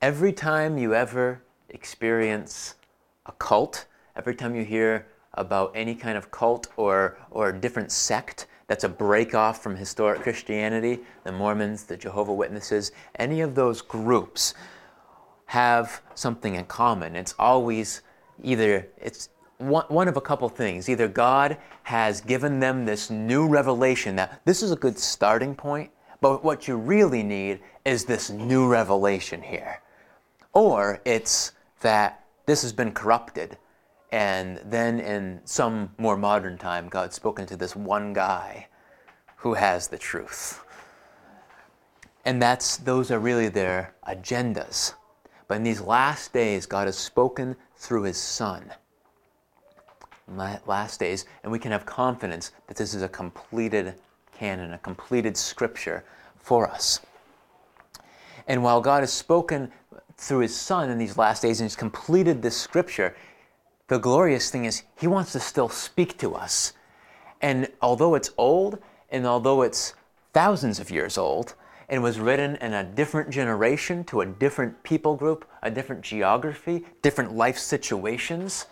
Every 0.00 0.33
time 0.33 0.78
you 0.78 0.95
ever 0.95 1.43
experience 1.69 2.75
a 3.26 3.33
cult, 3.33 3.87
every 4.17 4.35
time 4.35 4.55
you 4.55 4.64
hear 4.64 5.07
about 5.35 5.73
any 5.75 5.95
kind 5.95 6.17
of 6.17 6.31
cult 6.31 6.69
or, 6.76 7.19
or 7.31 7.52
different 7.52 7.93
sect 7.93 8.47
that's 8.67 8.85
a 8.85 8.88
break 8.88 9.35
off 9.35 9.62
from 9.62 9.76
historic 9.76 10.23
Christianity, 10.23 11.00
the 11.25 11.33
Mormons, 11.33 11.85
the 11.85 11.97
Jehovah 11.97 12.35
Witnesses, 12.35 12.93
any 13.17 13.40
of 13.40 13.55
those 13.55 13.83
groups 13.83 14.55
have 15.49 16.02
something 16.14 16.55
in 16.55 16.64
common. 16.67 17.17
It's 17.17 17.35
always 17.38 18.02
either 18.43 18.87
it's 18.99 19.31
one, 19.57 19.87
one 19.88 20.07
of 20.07 20.17
a 20.17 20.21
couple 20.21 20.49
things. 20.50 20.88
Either 20.90 21.09
God 21.09 21.57
has 21.85 22.21
given 22.21 22.61
them 22.61 22.85
this 22.85 23.09
new 23.09 23.49
revelation 23.49 24.14
that 24.17 24.43
this 24.45 24.62
is 24.62 24.73
a 24.73 24.76
good 24.76 24.99
starting 24.99 25.55
point, 25.55 25.90
but 26.21 26.45
what 26.45 26.69
you 26.69 26.76
really 26.76 27.23
need 27.23 27.61
is 27.87 28.05
this 28.05 28.28
new 28.28 28.69
revelation 28.69 29.40
here. 29.40 29.81
Or 30.52 31.00
it's 31.07 31.52
that 31.81 32.25
this 32.45 32.61
has 32.61 32.73
been 32.73 32.93
corrupted, 32.93 33.57
and 34.12 34.61
then 34.67 35.00
in 35.00 35.40
some 35.45 35.90
more 35.97 36.17
modern 36.17 36.59
time, 36.59 36.88
God's 36.88 37.17
spoken 37.17 37.47
to 37.47 37.57
this 37.57 37.75
one 37.75 38.12
guy 38.12 38.69
who 39.37 39.55
has 39.55 39.88
the 39.88 39.99
truth. 39.99 40.62
And 42.26 42.43
that's 42.43 42.76
those 42.76 43.11
are 43.11 43.19
really 43.19 43.49
their 43.49 43.95
agendas. 44.07 44.93
But 45.49 45.57
in 45.57 45.62
these 45.62 45.81
last 45.81 46.33
days, 46.33 46.67
God 46.67 46.87
has 46.87 46.97
spoken 46.97 47.57
through 47.76 48.02
his 48.02 48.19
Son. 48.19 48.71
Last 50.67 51.00
days, 51.00 51.25
and 51.43 51.50
we 51.50 51.59
can 51.59 51.73
have 51.73 51.87
confidence 51.87 52.52
that 52.67 52.76
this 52.76 52.93
is 52.93 53.00
a 53.00 53.09
completed 53.09 53.95
canon, 54.37 54.75
a 54.75 54.78
completed 54.78 55.37
scripture 55.38 56.05
for 56.37 56.69
us. 56.69 57.00
And 58.47 58.62
while 58.62 58.83
God 58.83 59.00
has 59.00 59.12
spoken 59.12 59.73
through 60.19 60.40
his 60.40 60.55
Son 60.55 60.90
in 60.90 60.99
these 60.99 61.17
last 61.17 61.40
days 61.40 61.61
and 61.61 61.64
he's 61.64 61.76
completed 61.76 62.43
this 62.43 62.57
scripture, 62.57 63.17
the 63.88 63.99
glorious 63.99 64.50
thing 64.50 64.67
is 64.67 64.83
he 64.97 65.07
wants 65.07 65.33
to 65.33 65.40
still 65.40 65.71
speak 65.71 66.19
to 66.19 66.35
us. 66.35 66.75
And 67.40 67.69
although 67.81 68.14
it's 68.14 68.31
old, 68.37 68.78
and 69.11 69.26
although 69.26 69.62
it's 69.62 69.95
thousands 70.35 70.78
of 70.78 70.90
years 70.90 71.17
old, 71.17 71.55
and 71.88 72.02
was 72.02 72.21
written 72.21 72.57
in 72.57 72.75
a 72.75 72.85
different 72.85 73.30
generation 73.30 74.04
to 74.04 74.21
a 74.21 74.26
different 74.26 74.83
people 74.83 75.16
group, 75.16 75.49
a 75.62 75.71
different 75.71 76.02
geography, 76.02 76.85
different 77.02 77.35
life 77.35 77.59
situations, 77.59 78.66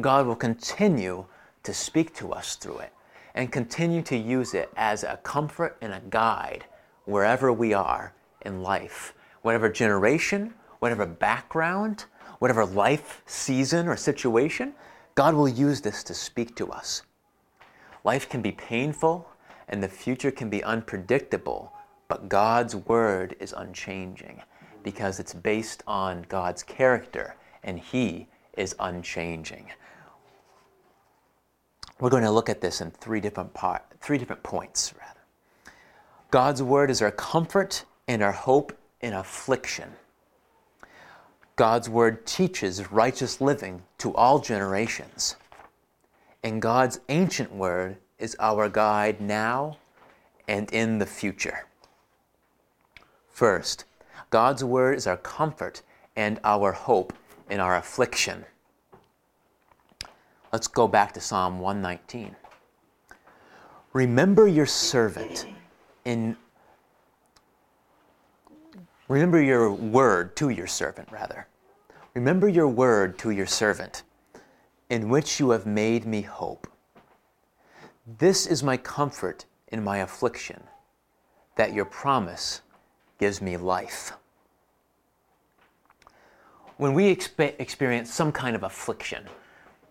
God 0.00 0.26
will 0.26 0.36
continue 0.36 1.26
to 1.64 1.74
speak 1.74 2.14
to 2.14 2.32
us 2.32 2.56
through 2.56 2.78
it 2.78 2.92
and 3.34 3.52
continue 3.52 4.02
to 4.02 4.16
use 4.16 4.54
it 4.54 4.70
as 4.76 5.04
a 5.04 5.18
comfort 5.22 5.76
and 5.80 5.92
a 5.92 6.02
guide 6.10 6.64
wherever 7.04 7.52
we 7.52 7.72
are 7.72 8.14
in 8.42 8.62
life, 8.62 9.14
whatever 9.42 9.68
generation, 9.68 10.54
whatever 10.78 11.06
background, 11.06 12.06
whatever 12.38 12.64
life 12.64 13.22
season 13.26 13.86
or 13.86 13.96
situation, 13.96 14.74
God 15.14 15.34
will 15.34 15.48
use 15.48 15.80
this 15.80 16.02
to 16.04 16.14
speak 16.14 16.56
to 16.56 16.70
us. 16.70 17.02
Life 18.04 18.28
can 18.28 18.42
be 18.42 18.52
painful 18.52 19.28
and 19.68 19.82
the 19.82 19.88
future 19.88 20.30
can 20.30 20.48
be 20.48 20.64
unpredictable 20.64 21.72
but 22.12 22.28
God's 22.28 22.76
word 22.76 23.36
is 23.40 23.54
unchanging 23.56 24.42
because 24.82 25.18
it's 25.18 25.32
based 25.32 25.82
on 25.86 26.26
God's 26.28 26.62
character 26.62 27.36
and 27.62 27.78
He 27.78 28.28
is 28.54 28.76
unchanging. 28.78 29.70
We're 31.98 32.10
going 32.10 32.24
to 32.24 32.30
look 32.30 32.50
at 32.50 32.60
this 32.60 32.82
in 32.82 32.90
three 32.90 33.18
different 33.18 33.54
part, 33.54 33.82
three 34.02 34.18
different 34.18 34.42
points 34.42 34.92
rather. 35.00 35.20
God's 36.30 36.62
word 36.62 36.90
is 36.90 37.00
our 37.00 37.10
comfort 37.10 37.86
and 38.06 38.22
our 38.22 38.32
hope 38.32 38.76
in 39.00 39.14
affliction. 39.14 39.90
God's 41.56 41.88
word 41.88 42.26
teaches 42.26 42.92
righteous 42.92 43.40
living 43.40 43.84
to 43.96 44.14
all 44.14 44.38
generations. 44.38 45.36
And 46.42 46.60
God's 46.60 47.00
ancient 47.08 47.54
word 47.54 47.96
is 48.18 48.36
our 48.38 48.68
guide 48.68 49.18
now 49.18 49.78
and 50.46 50.70
in 50.74 50.98
the 50.98 51.06
future. 51.06 51.64
First, 53.42 53.86
God's 54.30 54.62
word 54.62 54.96
is 54.96 55.08
our 55.08 55.16
comfort 55.16 55.82
and 56.14 56.38
our 56.44 56.70
hope 56.70 57.12
in 57.50 57.58
our 57.58 57.74
affliction. 57.74 58.44
Let's 60.52 60.68
go 60.68 60.86
back 60.86 61.12
to 61.14 61.20
Psalm 61.20 61.58
119. 61.58 62.36
Remember 63.94 64.46
your 64.46 64.66
servant 64.66 65.48
in 66.04 66.36
Remember 69.08 69.42
your 69.42 69.72
word 69.72 70.36
to 70.36 70.50
your 70.50 70.68
servant, 70.68 71.10
rather. 71.10 71.48
Remember 72.14 72.48
your 72.48 72.68
word 72.68 73.18
to 73.18 73.30
your 73.30 73.46
servant, 73.46 74.04
in 74.88 75.08
which 75.08 75.40
you 75.40 75.50
have 75.50 75.66
made 75.66 76.06
me 76.06 76.22
hope. 76.22 76.68
This 78.06 78.46
is 78.46 78.62
my 78.62 78.76
comfort 78.76 79.46
in 79.66 79.82
my 79.82 79.98
affliction, 79.98 80.62
that 81.56 81.72
your 81.72 81.86
promise 81.86 82.62
gives 83.22 83.40
me 83.40 83.56
life. 83.56 84.14
When 86.76 86.92
we 86.92 87.14
expe- 87.14 87.54
experience 87.60 88.12
some 88.12 88.32
kind 88.32 88.56
of 88.56 88.64
affliction, 88.64 89.28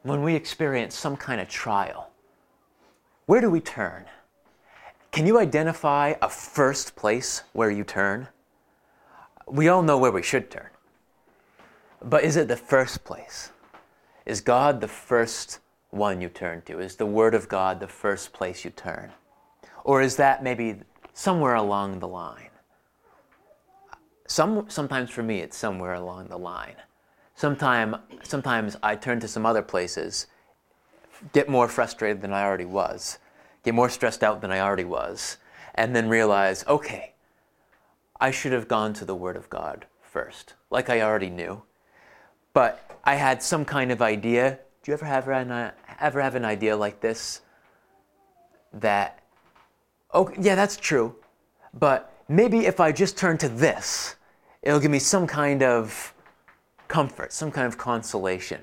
when 0.03 0.21
we 0.21 0.35
experience 0.35 0.95
some 0.95 1.15
kind 1.15 1.39
of 1.39 1.47
trial, 1.47 2.09
where 3.27 3.39
do 3.39 3.49
we 3.49 3.61
turn? 3.61 4.03
Can 5.13 5.25
you 5.25 5.39
identify 5.39 6.15
a 6.21 6.27
first 6.27 6.97
place 6.97 7.43
where 7.53 7.71
you 7.71 7.85
turn? 7.85 8.27
We 9.47 9.69
all 9.69 9.81
know 9.81 9.97
where 9.97 10.11
we 10.11 10.23
should 10.23 10.51
turn. 10.51 10.67
But 12.03 12.25
is 12.25 12.35
it 12.35 12.49
the 12.49 12.57
first 12.57 13.05
place? 13.05 13.51
Is 14.25 14.41
God 14.41 14.81
the 14.81 14.89
first 14.89 15.59
one 15.91 16.19
you 16.19 16.27
turn 16.27 16.63
to? 16.63 16.81
Is 16.81 16.97
the 16.97 17.05
Word 17.05 17.33
of 17.33 17.47
God 17.47 17.79
the 17.79 17.87
first 17.87 18.33
place 18.33 18.65
you 18.65 18.71
turn? 18.71 19.13
Or 19.85 20.01
is 20.01 20.17
that 20.17 20.43
maybe 20.43 20.81
somewhere 21.13 21.55
along 21.55 21.99
the 21.99 22.09
line? 22.09 22.50
Some, 24.31 24.69
sometimes 24.69 25.09
for 25.09 25.23
me, 25.23 25.39
it's 25.39 25.57
somewhere 25.57 25.93
along 25.93 26.29
the 26.29 26.39
line. 26.39 26.77
Sometime, 27.35 27.97
sometimes 28.23 28.77
I 28.81 28.95
turn 28.95 29.19
to 29.19 29.27
some 29.27 29.45
other 29.45 29.61
places, 29.61 30.27
get 31.33 31.49
more 31.49 31.67
frustrated 31.67 32.21
than 32.21 32.31
I 32.31 32.45
already 32.45 32.63
was, 32.63 33.19
get 33.65 33.75
more 33.75 33.89
stressed 33.89 34.23
out 34.23 34.39
than 34.39 34.49
I 34.49 34.61
already 34.61 34.85
was, 34.85 35.35
and 35.75 35.93
then 35.93 36.07
realize, 36.07 36.65
okay, 36.65 37.11
I 38.21 38.31
should 38.31 38.53
have 38.53 38.69
gone 38.69 38.93
to 38.93 39.03
the 39.03 39.13
Word 39.13 39.35
of 39.35 39.49
God 39.49 39.85
first, 40.01 40.53
like 40.69 40.89
I 40.89 41.01
already 41.01 41.29
knew. 41.29 41.63
But 42.53 43.01
I 43.03 43.15
had 43.15 43.43
some 43.43 43.65
kind 43.65 43.91
of 43.91 44.01
idea. 44.01 44.59
Do 44.81 44.91
you 44.91 44.93
ever 44.93 45.07
have 45.07 45.27
an, 45.27 45.51
uh, 45.51 45.71
ever 45.99 46.21
have 46.21 46.35
an 46.35 46.45
idea 46.45 46.77
like 46.77 47.01
this? 47.01 47.41
That, 48.71 49.21
oh, 50.13 50.31
yeah, 50.39 50.55
that's 50.55 50.77
true. 50.77 51.17
But 51.73 52.13
maybe 52.29 52.65
if 52.65 52.79
I 52.79 52.93
just 52.93 53.17
turn 53.17 53.37
to 53.39 53.49
this, 53.49 54.15
it'll 54.61 54.79
give 54.79 54.91
me 54.91 54.99
some 54.99 55.27
kind 55.27 55.63
of 55.63 56.13
comfort, 56.87 57.33
some 57.33 57.51
kind 57.51 57.67
of 57.67 57.77
consolation. 57.77 58.61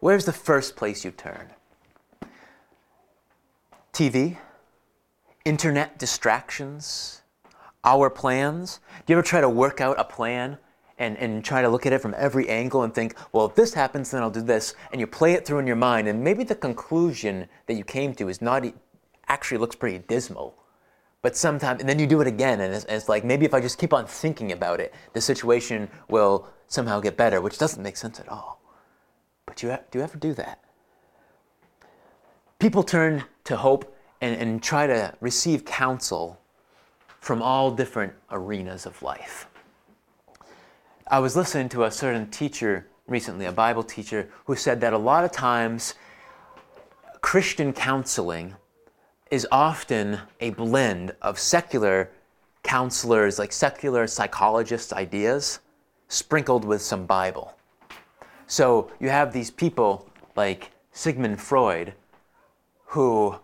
Where's 0.00 0.24
the 0.24 0.32
first 0.32 0.76
place 0.76 1.04
you 1.04 1.10
turn? 1.10 1.50
TV? 3.92 4.38
Internet 5.44 5.98
distractions? 5.98 7.22
Our 7.84 8.10
plans? 8.10 8.80
Do 9.06 9.12
you 9.12 9.18
ever 9.18 9.26
try 9.26 9.40
to 9.40 9.48
work 9.48 9.80
out 9.80 9.98
a 9.98 10.04
plan 10.04 10.58
and, 10.98 11.16
and 11.16 11.44
try 11.44 11.62
to 11.62 11.68
look 11.68 11.86
at 11.86 11.92
it 11.92 12.00
from 12.00 12.14
every 12.16 12.48
angle 12.48 12.82
and 12.82 12.94
think, 12.94 13.14
well, 13.32 13.46
if 13.46 13.54
this 13.54 13.74
happens, 13.74 14.10
then 14.10 14.22
I'll 14.22 14.30
do 14.30 14.42
this? 14.42 14.74
And 14.92 15.00
you 15.00 15.06
play 15.06 15.34
it 15.34 15.46
through 15.46 15.60
in 15.60 15.66
your 15.66 15.76
mind, 15.76 16.08
and 16.08 16.22
maybe 16.22 16.44
the 16.44 16.54
conclusion 16.54 17.48
that 17.66 17.74
you 17.74 17.84
came 17.84 18.14
to 18.14 18.28
is 18.28 18.42
not 18.42 18.64
actually 19.28 19.58
looks 19.58 19.76
pretty 19.76 19.98
dismal 19.98 20.54
but 21.22 21.36
sometimes, 21.36 21.80
and 21.80 21.88
then 21.88 21.98
you 21.98 22.06
do 22.06 22.20
it 22.20 22.26
again, 22.26 22.60
and 22.60 22.72
it's, 22.72 22.84
it's, 22.84 23.08
like 23.08 23.24
maybe 23.24 23.44
if 23.44 23.52
I 23.52 23.60
just 23.60 23.78
keep 23.78 23.92
on 23.92 24.06
thinking 24.06 24.52
about 24.52 24.80
it, 24.80 24.94
the 25.14 25.20
situation 25.20 25.88
will 26.08 26.48
somehow 26.68 27.00
get 27.00 27.16
better, 27.16 27.40
which 27.40 27.58
doesn't 27.58 27.82
make 27.82 27.96
sense 27.96 28.20
at 28.20 28.28
all. 28.28 28.60
But 29.46 29.62
you, 29.62 29.70
have, 29.70 29.90
do 29.90 29.98
you 29.98 30.04
ever 30.04 30.16
do 30.16 30.34
that? 30.34 30.60
People 32.58 32.82
turn 32.82 33.24
to 33.44 33.56
hope 33.56 33.96
and, 34.20 34.40
and 34.40 34.62
try 34.62 34.86
to 34.86 35.14
receive 35.20 35.64
counsel 35.64 36.40
from 37.20 37.42
all 37.42 37.70
different 37.70 38.12
arenas 38.30 38.86
of 38.86 39.02
life. 39.02 39.48
I 41.10 41.18
was 41.18 41.36
listening 41.36 41.68
to 41.70 41.84
a 41.84 41.90
certain 41.90 42.30
teacher 42.30 42.86
recently, 43.06 43.46
a 43.46 43.52
Bible 43.52 43.82
teacher, 43.82 44.28
who 44.44 44.54
said 44.54 44.80
that 44.82 44.92
a 44.92 44.98
lot 44.98 45.24
of 45.24 45.32
times 45.32 45.94
Christian 47.20 47.72
counseling 47.72 48.54
is 49.30 49.46
often 49.52 50.20
a 50.40 50.50
blend 50.50 51.14
of 51.22 51.38
secular 51.38 52.10
counselors, 52.62 53.38
like 53.38 53.52
secular 53.52 54.06
psychologists' 54.06 54.92
ideas, 54.92 55.60
sprinkled 56.08 56.64
with 56.64 56.82
some 56.82 57.06
Bible. 57.06 57.54
So 58.46 58.90
you 58.98 59.10
have 59.10 59.32
these 59.32 59.50
people 59.50 60.08
like 60.36 60.70
Sigmund 60.92 61.40
Freud, 61.40 61.94
who 62.86 63.36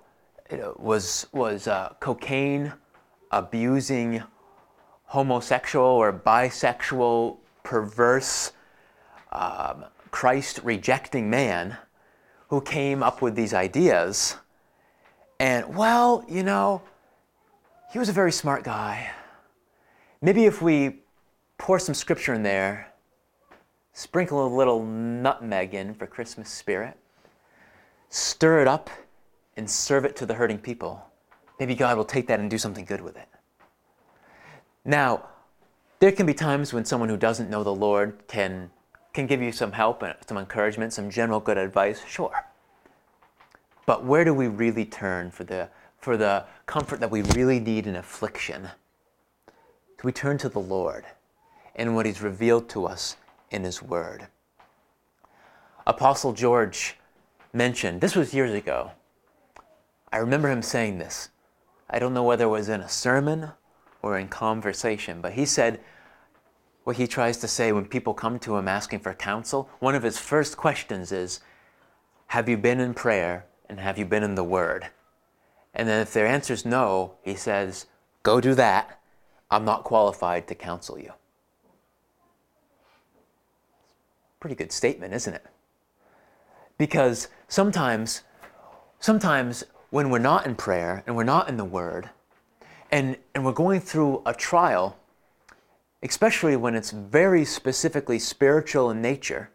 was 0.77 1.27
was 1.33 1.67
uh, 1.67 1.95
cocaine 2.01 2.73
abusing, 3.31 4.23
homosexual 5.07 5.87
or 5.87 6.13
bisexual, 6.13 7.37
perverse, 7.63 8.53
um, 9.33 9.85
Christ 10.11 10.61
rejecting 10.63 11.29
man, 11.29 11.77
who 12.49 12.61
came 12.61 13.03
up 13.03 13.21
with 13.21 13.35
these 13.35 13.53
ideas 13.53 14.37
and, 15.39 15.75
well, 15.75 16.25
you 16.29 16.43
know, 16.43 16.83
he 17.93 17.99
was 17.99 18.09
a 18.09 18.13
very 18.13 18.33
smart 18.33 18.65
guy. 18.65 19.11
Maybe 20.21 20.47
if 20.47 20.63
we 20.63 21.01
pour 21.59 21.79
some 21.79 21.95
scripture 21.95 22.35
in 22.35 22.43
there, 22.43 22.93
sprinkle 23.93 24.47
a 24.47 24.49
little 24.49 24.85
nutmeg 24.85 25.75
in 25.75 25.95
for 25.95 26.07
Christmas 26.07 26.49
spirit, 26.49 26.97
stir 28.09 28.61
it 28.61 28.69
up 28.69 28.91
and 29.57 29.71
serve 29.71 30.05
it 30.05 30.17
to 30.17 30.27
the 30.27 30.35
hurting 30.35 30.59
people, 30.59 31.05
maybe 31.61 31.75
God 31.75 31.97
will 31.97 32.05
take 32.05 32.27
that 32.27 32.41
and 32.41 32.51
do 32.51 32.59
something 32.59 32.85
good 32.85 33.01
with 33.01 33.17
it. 33.17 33.29
Now, 34.85 35.27
there 36.01 36.13
can 36.13 36.27
be 36.27 36.35
times 36.35 36.73
when 36.73 36.85
someone 36.85 37.09
who 37.09 37.17
doesn't 37.17 37.49
know 37.49 37.63
the 37.63 37.75
Lord 37.75 38.19
can, 38.27 38.71
can 39.13 39.27
give 39.27 39.41
you 39.41 39.53
some 39.53 39.73
help 39.73 40.03
and 40.03 40.15
some 40.27 40.37
encouragement, 40.37 40.93
some 40.93 41.11
general 41.11 41.41
good 41.41 41.57
advice, 41.57 42.03
sure. 42.07 42.45
But 43.87 44.05
where 44.05 44.25
do 44.25 44.33
we 44.33 44.49
really 44.49 44.85
turn 44.85 45.31
for 45.31 45.45
the, 45.45 45.69
for 45.99 46.17
the 46.17 46.45
comfort 46.67 47.01
that 47.01 47.11
we 47.11 47.23
really 47.23 47.61
need 47.61 47.87
in 47.87 47.97
affliction? 47.97 48.71
Do 49.47 50.03
we 50.03 50.13
turn 50.13 50.39
to 50.39 50.49
the 50.49 50.61
Lord 50.61 51.05
and 51.77 51.95
what 51.95 52.07
He's 52.07 52.23
revealed 52.23 52.69
to 52.71 52.87
us 52.87 53.17
in 53.51 53.65
His 53.65 53.83
Word? 53.83 54.29
Apostle 55.87 56.33
George 56.33 56.97
mentioned, 57.53 58.01
this 58.01 58.17
was 58.17 58.33
years 58.33 58.53
ago. 58.53 58.93
I 60.11 60.19
remember 60.19 60.49
him 60.49 60.63
saying 60.63 60.99
this. 60.99 61.29
I 61.91 61.99
don't 61.99 62.15
know 62.15 62.23
whether 62.23 62.45
it 62.45 62.49
was 62.49 62.69
in 62.69 62.81
a 62.81 62.89
sermon 62.89 63.51
or 64.01 64.19
in 64.19 64.29
conversation, 64.29 65.21
but 65.21 65.33
he 65.33 65.45
said 65.45 65.81
what 66.85 66.97
he 66.97 67.07
tries 67.07 67.37
to 67.39 67.49
say 67.49 67.73
when 67.73 67.85
people 67.85 68.15
come 68.15 68.39
to 68.39 68.57
him 68.57 68.69
asking 68.69 69.01
for 69.01 69.13
counsel. 69.13 69.69
One 69.81 69.95
of 69.95 70.03
his 70.03 70.19
first 70.19 70.57
questions 70.57 71.13
is, 71.13 71.41
Have 72.29 72.49
you 72.49 72.57
been 72.57 72.81
in 72.81 72.95
prayer 72.95 73.47
and 73.69 73.81
have 73.81 73.99
you 73.99 74.05
been 74.05 74.23
in 74.23 74.35
the 74.35 74.45
Word? 74.45 74.89
And 75.75 75.89
then 75.89 76.01
if 76.01 76.13
their 76.13 76.27
answer 76.27 76.55
is 76.55 76.65
no, 76.65 77.15
he 77.23 77.35
says, 77.35 77.87
Go 78.23 78.41
do 78.41 78.55
that. 78.55 79.01
I'm 79.51 79.65
not 79.65 79.85
qualified 79.85 80.49
to 80.49 80.55
counsel 80.55 80.99
you. 80.99 81.13
Pretty 84.41 84.57
good 84.57 84.73
statement, 84.73 85.15
isn't 85.15 85.35
it? 85.35 85.47
Because 86.79 87.29
sometimes, 87.49 88.23
sometimes 88.99 89.65
when 89.91 90.11
we're 90.11 90.19
not 90.19 90.47
in 90.47 90.55
prayer 90.55 91.03
and 91.07 91.17
we're 91.17 91.25
not 91.25 91.49
in 91.49 91.57
the 91.57 91.65
Word, 91.65 92.11
and, 92.91 93.17
and 93.35 93.45
we're 93.45 93.53
going 93.53 93.81
through 93.81 94.23
a 94.27 94.35
trial, 94.35 94.97
especially 96.03 96.57
when 96.57 96.75
it's 96.75 96.91
very 96.91 97.45
specifically 97.45 98.19
spiritual 98.19 98.91
in 98.91 99.01
nature, 99.03 99.51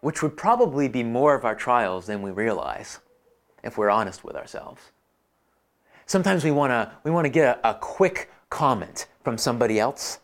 which 0.00 0.22
would 0.22 0.36
probably 0.36 0.88
be 0.88 1.02
more 1.02 1.34
of 1.34 1.44
our 1.44 1.54
trials 1.54 2.06
than 2.06 2.22
we 2.22 2.30
realize 2.30 3.00
if 3.62 3.76
we're 3.76 3.90
honest 3.90 4.24
with 4.24 4.36
ourselves. 4.36 4.80
Sometimes 6.06 6.44
we 6.44 6.50
want 6.50 6.70
to 6.70 6.90
we 7.04 7.10
want 7.10 7.24
to 7.26 7.30
get 7.30 7.58
a, 7.62 7.70
a, 7.70 7.74
quick 7.74 8.30
comment 8.48 9.06
from 9.22 9.36
somebody 9.36 9.78
else, 9.78 10.20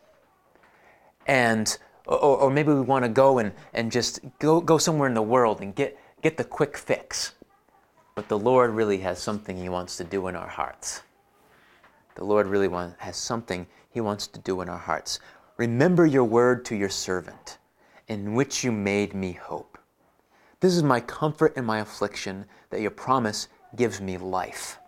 and 1.26 1.76
or, 2.06 2.18
or 2.18 2.50
maybe 2.50 2.72
we 2.72 2.80
want 2.80 3.04
to 3.04 3.08
go 3.08 3.38
and, 3.38 3.52
and 3.72 3.90
just 3.90 4.20
go, 4.38 4.60
go 4.60 4.78
somewhere 4.78 5.08
in 5.08 5.14
the 5.14 5.22
world 5.22 5.60
and 5.60 5.74
get, 5.74 5.98
get 6.22 6.36
the 6.36 6.44
quick 6.44 6.76
fix. 6.76 7.32
But 8.14 8.28
the 8.28 8.38
Lord 8.38 8.70
really 8.70 8.98
has 8.98 9.20
something 9.20 9.56
He 9.56 9.68
wants 9.68 9.96
to 9.96 10.04
do 10.04 10.28
in 10.28 10.36
our 10.36 10.48
hearts. 10.48 11.02
The 12.14 12.24
Lord 12.24 12.46
really 12.46 12.68
want, 12.68 12.94
has 12.98 13.16
something 13.16 13.66
He 13.90 14.00
wants 14.00 14.26
to 14.28 14.38
do 14.38 14.60
in 14.60 14.68
our 14.68 14.78
hearts. 14.78 15.18
Remember 15.56 16.06
your 16.06 16.24
word 16.24 16.64
to 16.66 16.76
your 16.76 16.88
servant, 16.88 17.58
in 18.08 18.34
which 18.34 18.64
you 18.64 18.72
made 18.72 19.14
me 19.14 19.32
hope. 19.32 19.78
This 20.60 20.74
is 20.74 20.82
my 20.82 21.00
comfort 21.00 21.56
in 21.56 21.64
my 21.64 21.78
affliction, 21.78 22.46
that 22.70 22.80
your 22.80 22.90
promise 22.90 23.48
gives 23.76 24.00
me 24.00 24.16
life. 24.16 24.78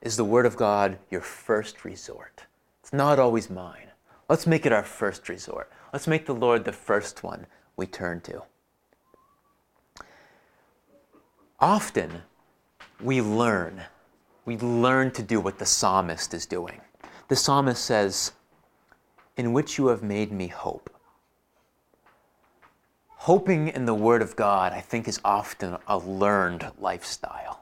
Is 0.00 0.16
the 0.16 0.24
Word 0.24 0.46
of 0.46 0.56
God 0.56 0.98
your 1.10 1.20
first 1.20 1.84
resort? 1.84 2.44
It's 2.82 2.92
not 2.92 3.18
always 3.18 3.50
mine. 3.50 3.88
Let's 4.28 4.46
make 4.46 4.66
it 4.66 4.72
our 4.72 4.84
first 4.84 5.28
resort. 5.28 5.70
Let's 5.92 6.06
make 6.06 6.26
the 6.26 6.34
Lord 6.34 6.64
the 6.64 6.72
first 6.72 7.22
one 7.22 7.46
we 7.76 7.86
turn 7.86 8.20
to. 8.22 8.42
Often 11.60 12.22
we 13.02 13.20
learn, 13.20 13.82
we 14.44 14.56
learn 14.58 15.10
to 15.12 15.22
do 15.22 15.40
what 15.40 15.58
the 15.58 15.66
psalmist 15.66 16.34
is 16.34 16.46
doing. 16.46 16.80
The 17.28 17.36
psalmist 17.36 17.84
says, 17.84 18.32
In 19.38 19.54
which 19.54 19.78
you 19.78 19.86
have 19.86 20.02
made 20.02 20.32
me 20.32 20.48
hope. 20.48 20.90
Hoping 23.06 23.68
in 23.68 23.86
the 23.86 23.94
Word 23.94 24.20
of 24.20 24.34
God, 24.34 24.72
I 24.72 24.80
think, 24.80 25.06
is 25.06 25.20
often 25.24 25.76
a 25.86 25.96
learned 25.96 26.70
lifestyle. 26.78 27.60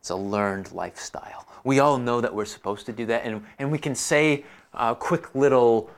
It's 0.00 0.10
a 0.10 0.16
learned 0.16 0.72
lifestyle. 0.72 1.46
We 1.62 1.78
all 1.78 1.98
know 1.98 2.20
that 2.20 2.34
we're 2.34 2.44
supposed 2.44 2.84
to 2.86 2.92
do 2.92 3.06
that, 3.06 3.24
and, 3.24 3.44
and 3.60 3.70
we 3.70 3.78
can 3.78 3.94
say 3.94 4.44
uh, 4.74 4.94
quick 4.94 5.34
little, 5.34 5.88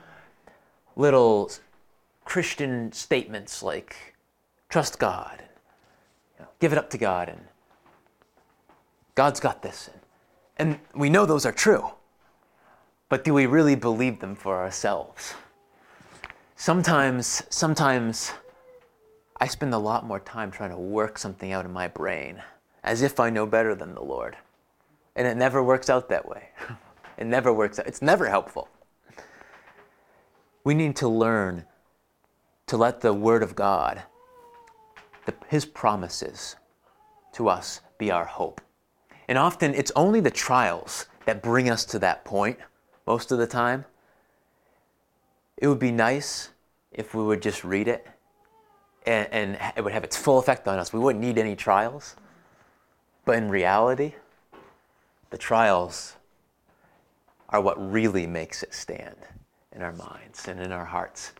little 0.97 1.51
Christian 2.25 2.93
statements 2.93 3.63
like 3.63 3.97
trust 4.69 4.99
God, 4.99 5.37
and, 5.39 5.49
you 6.39 6.45
know, 6.45 6.51
give 6.59 6.73
it 6.73 6.79
up 6.79 6.91
to 6.91 6.99
God, 6.99 7.29
and 7.31 7.41
God's 9.15 9.41
got 9.41 9.63
this. 9.63 9.89
And, 10.59 10.79
and 10.95 11.01
we 11.01 11.09
know 11.09 11.25
those 11.25 11.47
are 11.47 11.53
true, 11.53 11.91
but 13.11 13.25
do 13.25 13.35
we 13.35 13.45
really 13.45 13.75
believe 13.75 14.21
them 14.21 14.35
for 14.35 14.57
ourselves? 14.57 15.35
Sometimes, 16.57 17.43
sometimes 17.51 18.33
I 19.39 19.47
spend 19.47 19.75
a 19.75 19.79
lot 19.79 20.07
more 20.07 20.21
time 20.21 20.51
trying 20.51 20.71
to 20.71 20.79
work 20.79 21.19
something 21.19 21.53
out 21.53 21.67
in 21.67 21.73
my 21.73 21.89
brain 21.89 22.43
as 22.85 23.03
if 23.03 23.21
I 23.21 23.29
know 23.29 23.47
better 23.47 23.75
than 23.75 23.95
the 23.95 24.03
Lord. 24.03 24.37
And 25.17 25.27
it 25.27 25.37
never 25.37 25.63
works 25.63 25.91
out 25.91 26.09
that 26.09 26.27
way. 26.27 26.49
It 27.19 27.27
never 27.27 27.53
works 27.53 27.79
out. 27.79 27.87
It's 27.87 28.01
never 28.01 28.31
helpful. 28.31 28.71
We 30.65 30.73
need 30.73 30.97
to 30.97 31.09
learn 31.09 31.67
to 32.67 32.79
let 32.79 33.03
the 33.03 33.13
Word 33.13 33.43
of 33.43 33.55
God, 33.55 34.05
the, 35.27 35.35
His 35.49 35.67
promises 35.67 36.57
to 37.33 37.51
us, 37.51 37.83
be 37.99 38.11
our 38.11 38.25
hope. 38.25 38.63
And 39.29 39.37
often 39.37 39.75
it's 39.75 39.93
only 39.95 40.21
the 40.21 40.31
trials 40.31 41.09
that 41.27 41.43
bring 41.43 41.69
us 41.69 41.85
to 41.87 41.99
that 41.99 42.25
point, 42.25 42.59
most 43.11 43.33
of 43.33 43.39
the 43.39 43.47
time. 43.65 43.85
It 45.57 45.67
would 45.67 45.81
be 45.81 45.91
nice 45.91 46.51
if 46.93 47.13
we 47.13 47.25
would 47.25 47.43
just 47.43 47.65
read 47.65 47.89
it 47.89 48.07
and, 49.05 49.27
and 49.33 49.59
it 49.77 49.83
would 49.83 49.93
have 49.93 50.05
its 50.05 50.17
full 50.17 50.39
effect 50.39 50.69
on 50.69 50.79
us. 50.79 50.93
We 50.93 51.01
wouldn't 51.01 51.25
need 51.25 51.37
any 51.37 51.57
trials. 51.57 52.15
But 53.25 53.37
in 53.39 53.49
reality, 53.49 54.15
the 55.31 55.39
trials 55.39 56.15
are 57.49 57.61
what 57.61 57.77
really 57.93 58.29
makes 58.29 58.63
it 58.63 58.73
stand 58.73 59.17
in 59.75 59.83
our 59.83 59.93
minds 59.93 60.47
and 60.47 60.61
in 60.61 60.71
our 60.71 60.85
hearts. 60.85 61.33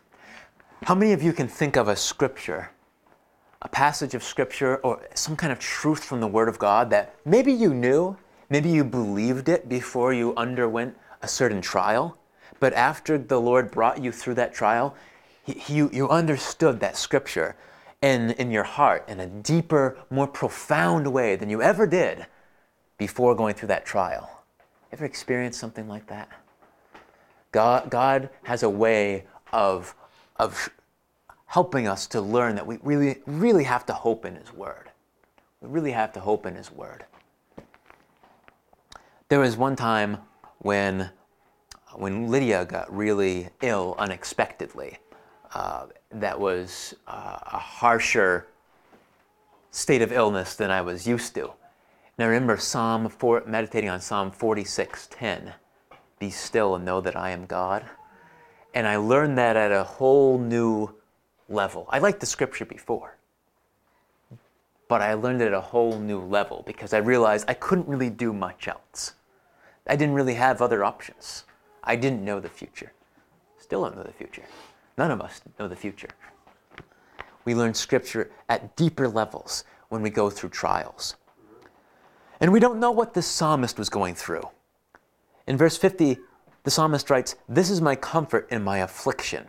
How 0.83 0.95
many 0.95 1.13
of 1.13 1.23
you 1.23 1.31
can 1.31 1.47
think 1.47 1.77
of 1.77 1.87
a 1.87 1.95
scripture, 1.95 2.71
a 3.61 3.69
passage 3.69 4.13
of 4.13 4.23
scripture, 4.23 4.75
or 4.83 5.07
some 5.13 5.37
kind 5.37 5.53
of 5.53 5.59
truth 5.59 6.03
from 6.03 6.19
the 6.19 6.27
Word 6.27 6.49
of 6.49 6.59
God 6.59 6.89
that 6.89 7.15
maybe 7.23 7.53
you 7.53 7.73
knew, 7.73 8.17
maybe 8.49 8.69
you 8.69 8.83
believed 8.83 9.47
it 9.47 9.69
before 9.69 10.11
you 10.11 10.33
underwent 10.35 10.97
a 11.21 11.27
certain 11.27 11.61
trial, 11.61 12.17
but 12.59 12.73
after 12.73 13.17
the 13.17 13.39
Lord 13.39 13.71
brought 13.71 14.03
you 14.03 14.11
through 14.11 14.35
that 14.35 14.53
trial, 14.53 14.95
he, 15.43 15.73
you, 15.73 15.89
you 15.91 16.09
understood 16.09 16.79
that 16.79 16.97
scripture 16.97 17.55
in, 18.01 18.31
in 18.31 18.51
your 18.51 18.63
heart 18.63 19.07
in 19.07 19.19
a 19.19 19.27
deeper, 19.27 19.97
more 20.09 20.27
profound 20.27 21.11
way 21.11 21.35
than 21.35 21.49
you 21.49 21.61
ever 21.61 21.87
did 21.87 22.25
before 22.97 23.35
going 23.35 23.55
through 23.55 23.69
that 23.69 23.85
trial. 23.85 24.43
Ever 24.91 25.05
experienced 25.05 25.59
something 25.59 25.87
like 25.87 26.07
that? 26.07 26.29
God, 27.51 27.89
God 27.89 28.29
has 28.43 28.63
a 28.63 28.69
way 28.69 29.25
of, 29.51 29.95
of 30.37 30.69
helping 31.47 31.87
us 31.87 32.07
to 32.07 32.21
learn 32.21 32.55
that 32.55 32.65
we 32.65 32.77
really, 32.83 33.17
really 33.25 33.63
have 33.63 33.85
to 33.87 33.93
hope 33.93 34.25
in 34.25 34.35
His 34.35 34.53
Word. 34.53 34.89
We 35.61 35.69
really 35.69 35.91
have 35.91 36.13
to 36.13 36.19
hope 36.19 36.45
in 36.45 36.55
His 36.55 36.71
Word. 36.71 37.05
There 39.29 39.39
was 39.39 39.57
one 39.57 39.75
time 39.75 40.17
when, 40.61 41.09
when 41.93 42.29
Lydia 42.29 42.65
got 42.65 42.95
really 42.95 43.49
ill 43.61 43.95
unexpectedly. 43.97 44.97
Uh, 45.53 45.87
that 46.11 46.39
was 46.39 46.93
uh, 47.07 47.39
a 47.51 47.57
harsher 47.57 48.47
state 49.71 50.01
of 50.01 50.11
illness 50.11 50.55
than 50.55 50.69
I 50.69 50.81
was 50.81 51.07
used 51.07 51.33
to. 51.35 51.51
And 52.17 52.25
I 52.25 52.25
remember 52.25 52.57
Psalm 52.57 53.09
4, 53.09 53.43
meditating 53.47 53.89
on 53.89 53.99
Psalm 53.99 54.31
46:10, 54.31 55.53
"Be 56.19 56.29
still 56.29 56.75
and 56.75 56.85
know 56.85 57.01
that 57.01 57.15
I 57.15 57.31
am 57.31 57.45
God." 57.45 57.85
And 58.73 58.87
I 58.87 58.97
learned 58.97 59.37
that 59.37 59.57
at 59.57 59.71
a 59.71 59.83
whole 59.83 60.37
new 60.37 60.93
level. 61.49 61.87
I 61.89 61.99
liked 61.99 62.19
the 62.19 62.25
scripture 62.25 62.65
before, 62.65 63.17
but 64.87 65.01
I 65.01 65.13
learned 65.15 65.41
it 65.41 65.47
at 65.47 65.53
a 65.53 65.61
whole 65.61 65.99
new 65.99 66.21
level 66.21 66.63
because 66.65 66.93
I 66.93 66.99
realized 66.99 67.45
I 67.49 67.53
couldn't 67.53 67.87
really 67.87 68.09
do 68.09 68.31
much 68.31 68.67
else. 68.67 69.13
I 69.87 69.95
didn't 69.95 70.15
really 70.15 70.35
have 70.35 70.61
other 70.61 70.83
options. 70.83 71.45
I 71.83 71.95
didn't 71.95 72.23
know 72.23 72.39
the 72.39 72.49
future. 72.49 72.91
Still 73.57 73.83
don't 73.83 73.97
know 73.97 74.03
the 74.03 74.11
future. 74.11 74.43
None 74.97 75.11
of 75.11 75.21
us 75.21 75.41
know 75.59 75.67
the 75.67 75.75
future. 75.75 76.09
We 77.45 77.55
learn 77.55 77.73
scripture 77.73 78.31
at 78.49 78.75
deeper 78.75 79.07
levels 79.07 79.63
when 79.89 80.01
we 80.01 80.09
go 80.09 80.29
through 80.29 80.49
trials. 80.49 81.15
And 82.39 82.51
we 82.51 82.59
don't 82.59 82.79
know 82.79 82.91
what 82.91 83.13
this 83.13 83.27
psalmist 83.27 83.77
was 83.77 83.89
going 83.89 84.15
through. 84.15 84.47
In 85.47 85.57
verse 85.57 85.77
50, 85.77 86.17
the 86.63 86.71
psalmist 86.71 87.09
writes, 87.09 87.35
This 87.49 87.69
is 87.69 87.81
my 87.81 87.95
comfort 87.95 88.47
in 88.51 88.63
my 88.63 88.79
affliction. 88.79 89.47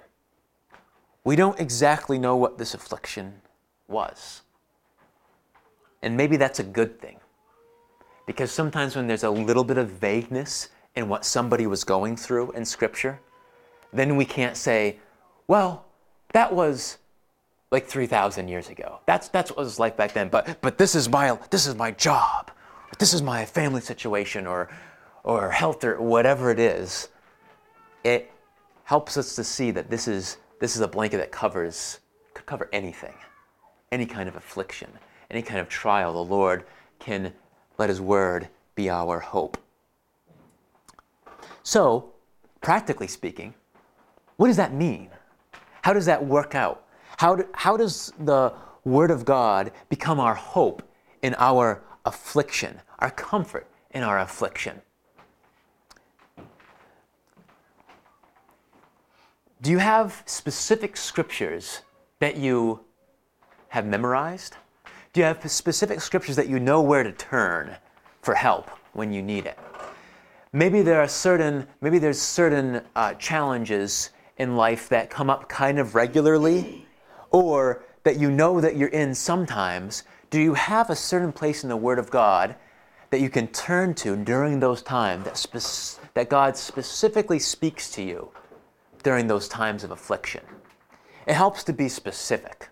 We 1.25 1.37
don't 1.37 1.59
exactly 1.61 2.19
know 2.19 2.37
what 2.37 2.59
this 2.59 2.75
affliction 2.75 3.43
was. 3.89 4.43
And 6.03 6.17
maybe 6.17 6.37
that's 6.37 6.59
a 6.59 6.65
good 6.65 7.01
thing. 7.01 7.19
Because 8.27 8.51
sometimes 8.51 8.97
when 8.97 9.07
there's 9.07 9.25
a 9.25 9.31
little 9.31 9.65
bit 9.65 9.79
of 9.79 9.91
vagueness 9.91 10.69
in 10.95 11.09
what 11.09 11.25
somebody 11.25 11.67
was 11.67 11.85
going 11.85 12.17
through 12.17 12.53
in 12.53 12.65
Scripture, 12.65 13.21
then 13.93 14.17
we 14.17 14.25
can't 14.25 14.57
say, 14.57 14.99
well, 15.49 15.85
that 16.33 16.53
was 16.53 16.99
like 17.71 17.87
3,000 17.87 18.49
years 18.49 18.69
ago. 18.69 19.01
That's, 19.07 19.29
that's 19.29 19.51
what 19.51 19.59
was 19.59 19.79
like 19.79 19.97
back 19.97 20.13
then. 20.13 20.29
But, 20.29 20.61
but 20.61 20.79
this, 20.79 20.95
is 20.95 21.09
my, 21.09 21.39
this 21.51 21.67
is 21.67 21.75
my 21.75 21.91
job. 21.93 22.51
This 22.99 23.15
is 23.15 23.23
my 23.23 23.45
family 23.45 23.81
situation 23.81 24.47
or, 24.47 24.69
or 25.25 25.51
health 25.51 25.83
or 25.83 26.01
whatever 26.01 26.51
it 26.51 26.61
is. 26.61 27.09
It 28.05 28.31
helps 28.85 29.17
us 29.17 29.35
to 29.37 29.45
see 29.45 29.71
that 29.71 29.91
this 29.91 30.07
is, 30.07 30.37
this 30.61 30.77
is 30.77 30.83
a 30.83 30.89
blanket 30.89 31.17
that 31.19 31.33
covers, 31.33 32.01
could 32.35 32.47
cover 32.47 32.69
anything, 32.73 33.15
any 33.91 34.07
kind 34.07 34.29
of 34.29 34.37
affliction, 34.37 34.91
any 35.31 35.43
kind 35.43 35.61
of 35.61 35.69
trial. 35.69 36.13
The 36.13 36.31
Lord 36.31 36.65
can 36.99 37.33
let 37.79 37.89
His 37.89 38.01
word 38.01 38.49
be 38.75 38.89
our 38.89 39.21
hope. 39.21 39.59
So, 41.63 42.13
practically 42.61 43.09
speaking, 43.09 43.55
what 44.37 44.49
does 44.49 44.57
that 44.57 44.73
mean? 44.73 45.11
How 45.83 45.93
does 45.93 46.07
that 46.07 46.25
work 46.25 46.55
out? 46.55 46.85
How, 47.19 47.37
do, 47.37 47.49
how 47.55 47.77
does 47.77 48.13
the 48.19 48.53
Word 48.85 49.11
of 49.11 49.25
God 49.25 49.71
become 49.89 50.19
our 50.19 50.35
hope 50.35 50.83
in 51.23 51.35
our 51.39 51.83
affliction, 52.05 52.81
our 52.99 53.11
comfort 53.11 53.67
in 53.93 54.03
our 54.03 54.19
affliction? 54.19 54.81
Do 59.61 59.71
you 59.71 59.79
have 59.79 60.25
specific 60.27 60.97
scriptures 60.97 61.83
that 62.19 62.37
you 62.37 62.81
have 63.69 63.87
memorized? 63.87 64.57
Do 65.13 65.21
you 65.21 65.27
have 65.27 65.51
specific 65.51 66.01
scriptures 66.01 66.37
that 66.37 66.49
you 66.49 66.59
know 66.59 66.81
where 66.81 67.03
to 67.03 67.13
turn 67.13 67.77
for 68.23 68.35
help 68.35 68.71
when 68.95 69.13
you 69.13 69.21
need 69.21 69.45
it? 69.45 69.59
Maybe 70.55 70.81
there 70.81 71.03
are 71.03 71.09
certain, 71.09 71.67
maybe 71.83 71.99
there's 71.99 72.21
certain 72.21 72.81
uh, 72.97 73.13
challenges 73.15 74.09
in 74.39 74.57
life 74.57 74.89
that 74.89 75.11
come 75.11 75.29
up 75.29 75.51
kind 75.51 75.79
of 75.79 75.95
regularly, 75.95 76.87
or 77.31 77.85
that 78.05 78.19
you 78.19 78.31
know 78.31 78.59
that 78.63 78.77
you're 78.77 78.89
in 78.89 79.15
sometimes. 79.15 80.05
Do 80.31 80.41
you 80.41 80.55
have 80.55 80.89
a 80.89 80.97
certain 80.97 81.33
place 81.33 81.63
in 81.63 81.69
the 81.69 81.77
Word 81.77 81.99
of 81.99 82.11
God 82.11 82.57
that 83.11 83.21
you 83.21 83.29
can 83.29 83.49
turn 83.49 83.93
to 83.97 84.17
during 84.17 84.61
those 84.61 84.81
times 84.81 85.25
that, 85.25 85.99
that 86.15 86.31
God 86.31 86.57
specifically 86.57 87.39
speaks 87.39 87.91
to 87.91 88.03
you 88.03 88.31
during 89.03 89.27
those 89.27 89.47
times 89.47 89.85
of 89.85 89.91
affliction? 89.91 90.43
It 91.27 91.35
helps 91.35 91.65
to 91.65 91.75
be 91.75 91.91
specific. 91.91 92.71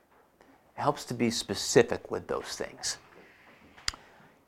Helps 0.80 1.04
to 1.04 1.14
be 1.14 1.30
specific 1.30 2.10
with 2.10 2.26
those 2.26 2.56
things. 2.56 2.96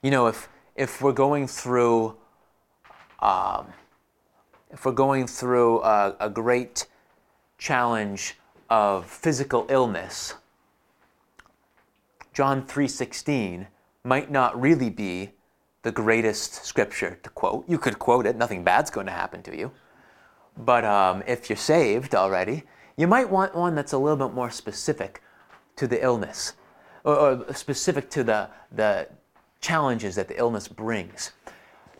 You 0.00 0.10
know, 0.10 0.28
if, 0.28 0.48
if 0.74 1.02
we're 1.02 1.12
going 1.12 1.46
through 1.46 2.16
um, 3.20 3.66
if 4.70 4.86
we're 4.86 4.92
going 4.92 5.26
through 5.26 5.82
a, 5.82 6.16
a 6.18 6.30
great 6.30 6.86
challenge 7.58 8.38
of 8.70 9.04
physical 9.04 9.66
illness, 9.68 10.34
John 12.32 12.66
3:16 12.66 13.66
might 14.02 14.30
not 14.30 14.58
really 14.58 14.88
be 14.88 15.32
the 15.82 15.92
greatest 15.92 16.64
scripture 16.64 17.18
to 17.22 17.28
quote. 17.28 17.68
You 17.68 17.76
could 17.76 17.98
quote 17.98 18.24
it; 18.24 18.36
nothing 18.36 18.64
bad's 18.64 18.90
going 18.90 19.06
to 19.06 19.12
happen 19.12 19.42
to 19.42 19.54
you. 19.54 19.70
But 20.56 20.86
um, 20.86 21.22
if 21.26 21.50
you're 21.50 21.58
saved 21.58 22.14
already, 22.14 22.62
you 22.96 23.06
might 23.06 23.28
want 23.28 23.54
one 23.54 23.74
that's 23.74 23.92
a 23.92 23.98
little 23.98 24.28
bit 24.28 24.34
more 24.34 24.50
specific 24.50 25.22
to 25.76 25.86
the 25.86 26.02
illness, 26.02 26.54
or, 27.04 27.16
or 27.16 27.54
specific 27.54 28.10
to 28.10 28.24
the 28.24 28.48
the 28.70 29.08
challenges 29.60 30.16
that 30.16 30.28
the 30.28 30.38
illness 30.38 30.68
brings. 30.68 31.32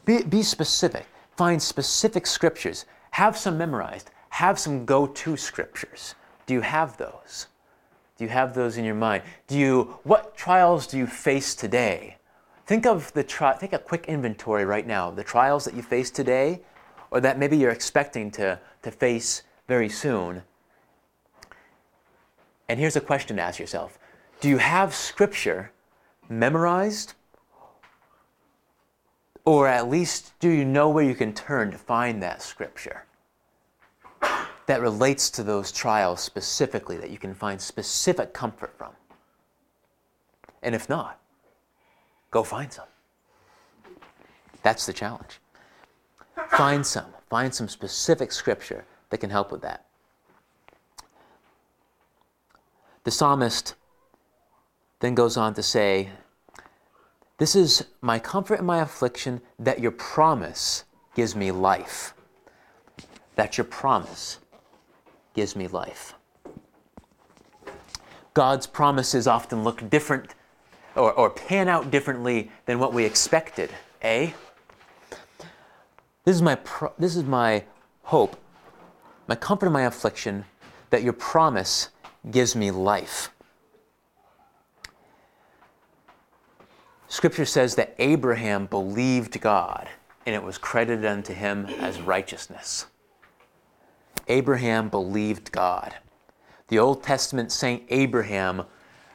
Be, 0.04 0.22
be 0.22 0.42
specific. 0.42 1.06
Find 1.36 1.62
specific 1.62 2.26
scriptures. 2.26 2.84
Have 3.12 3.36
some 3.36 3.56
memorized. 3.56 4.10
Have 4.30 4.58
some 4.58 4.84
go 4.84 5.06
to 5.06 5.36
scriptures. 5.36 6.14
Do 6.46 6.54
you 6.54 6.60
have 6.60 6.96
those? 6.96 7.46
Do 8.18 8.24
you 8.24 8.30
have 8.30 8.54
those 8.54 8.76
in 8.76 8.84
your 8.84 8.94
mind? 8.94 9.22
Do 9.46 9.56
you, 9.56 9.98
what 10.02 10.36
trials 10.36 10.86
do 10.86 10.98
you 10.98 11.06
face 11.06 11.54
today? 11.54 12.16
Think 12.66 12.86
of 12.86 13.12
the 13.12 13.24
tri- 13.24 13.56
take 13.58 13.72
a 13.72 13.78
quick 13.78 14.06
inventory 14.06 14.64
right 14.64 14.86
now 14.86 15.10
the 15.10 15.24
trials 15.24 15.64
that 15.64 15.74
you 15.74 15.82
face 15.82 16.10
today, 16.10 16.60
or 17.10 17.20
that 17.20 17.38
maybe 17.38 17.56
you're 17.56 17.70
expecting 17.70 18.30
to, 18.32 18.58
to 18.82 18.90
face 18.90 19.42
very 19.68 19.88
soon. 19.88 20.42
And 22.72 22.80
here's 22.80 22.96
a 22.96 23.02
question 23.02 23.36
to 23.36 23.42
ask 23.42 23.60
yourself 23.60 23.98
Do 24.40 24.48
you 24.48 24.56
have 24.56 24.94
scripture 24.94 25.72
memorized 26.30 27.12
or 29.44 29.68
at 29.68 29.90
least, 29.90 30.32
do 30.40 30.48
you 30.48 30.64
know 30.64 30.88
where 30.88 31.04
you 31.04 31.14
can 31.14 31.34
turn 31.34 31.70
to 31.72 31.76
find 31.76 32.22
that 32.22 32.40
scripture 32.40 33.04
that 34.64 34.80
relates 34.80 35.28
to 35.32 35.42
those 35.42 35.70
trials 35.70 36.22
specifically, 36.22 36.96
that 36.96 37.10
you 37.10 37.18
can 37.18 37.34
find 37.34 37.60
specific 37.60 38.32
comfort 38.32 38.72
from? 38.78 38.92
And 40.62 40.74
if 40.74 40.88
not, 40.88 41.20
go 42.30 42.42
find 42.42 42.72
some. 42.72 42.88
That's 44.62 44.86
the 44.86 44.94
challenge. 44.94 45.40
Find 46.48 46.86
some. 46.86 47.12
Find 47.28 47.54
some 47.54 47.68
specific 47.68 48.32
scripture 48.32 48.86
that 49.10 49.18
can 49.18 49.28
help 49.28 49.52
with 49.52 49.60
that. 49.60 49.84
The 53.04 53.10
psalmist 53.10 53.74
then 55.00 55.14
goes 55.14 55.36
on 55.36 55.54
to 55.54 55.62
say 55.62 56.10
this 57.38 57.56
is 57.56 57.86
my 58.00 58.20
comfort 58.20 58.60
in 58.60 58.64
my 58.64 58.80
affliction 58.80 59.40
that 59.58 59.80
your 59.80 59.90
promise 59.90 60.84
gives 61.16 61.34
me 61.34 61.50
life. 61.50 62.14
That 63.34 63.58
your 63.58 63.64
promise 63.64 64.38
gives 65.34 65.56
me 65.56 65.66
life. 65.66 66.14
God's 68.34 68.66
promises 68.66 69.26
often 69.26 69.64
look 69.64 69.90
different 69.90 70.34
or, 70.94 71.12
or 71.12 71.30
pan 71.30 71.68
out 71.68 71.90
differently 71.90 72.50
than 72.66 72.78
what 72.78 72.92
we 72.92 73.04
expected, 73.04 73.70
eh? 74.02 74.30
This 76.24 76.36
is 76.36 76.42
my, 76.42 76.54
pro- 76.54 76.92
this 76.98 77.16
is 77.16 77.24
my 77.24 77.64
hope, 78.04 78.36
my 79.26 79.34
comfort 79.34 79.66
in 79.66 79.72
my 79.72 79.82
affliction, 79.82 80.44
that 80.90 81.02
your 81.02 81.12
promise 81.14 81.88
gives 82.30 82.54
me 82.54 82.70
life. 82.70 83.30
Scripture 87.08 87.44
says 87.44 87.74
that 87.74 87.94
Abraham 87.98 88.66
believed 88.66 89.40
God 89.40 89.88
and 90.24 90.34
it 90.34 90.42
was 90.42 90.56
credited 90.58 91.04
unto 91.04 91.34
him 91.34 91.66
as 91.66 92.00
righteousness. 92.00 92.86
Abraham 94.28 94.88
believed 94.88 95.52
God. 95.52 95.94
The 96.68 96.78
Old 96.78 97.02
Testament 97.02 97.52
saint 97.52 97.82
Abraham 97.90 98.64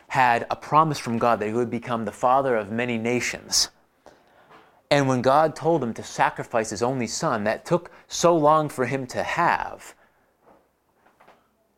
had 0.10 0.46
a 0.50 0.56
promise 0.56 1.00
from 1.00 1.17
God 1.17 1.39
that 1.39 1.48
he 1.48 1.54
would 1.54 1.70
become 1.70 2.06
the 2.06 2.12
father 2.12 2.56
of 2.56 2.72
many 2.72 2.98
nations. 2.98 3.70
And 4.89 5.08
when 5.08 5.22
God 5.22 5.56
told 5.56 5.84
him 5.84 5.93
to 5.96 6.04
sacrifice 6.04 6.70
his 6.70 6.82
only 6.82 7.08
son, 7.08 7.43
that 7.43 7.65
took 7.65 7.91
so 8.08 8.36
long 8.36 8.70
for 8.70 8.86
him 8.86 9.06
to 9.08 9.24
have, 9.24 9.96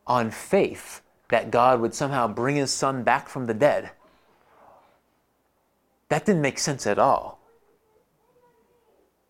on 0.06 0.30
faith 0.30 1.02
that 1.30 1.50
God 1.50 1.80
would 1.80 1.94
somehow 1.94 2.28
bring 2.28 2.56
his 2.56 2.70
son 2.70 3.02
back 3.02 3.28
from 3.28 3.46
the 3.46 3.54
dead 3.54 3.90
that 6.10 6.26
didn't 6.26 6.42
make 6.42 6.58
sense 6.58 6.86
at 6.86 6.98
all. 6.98 7.40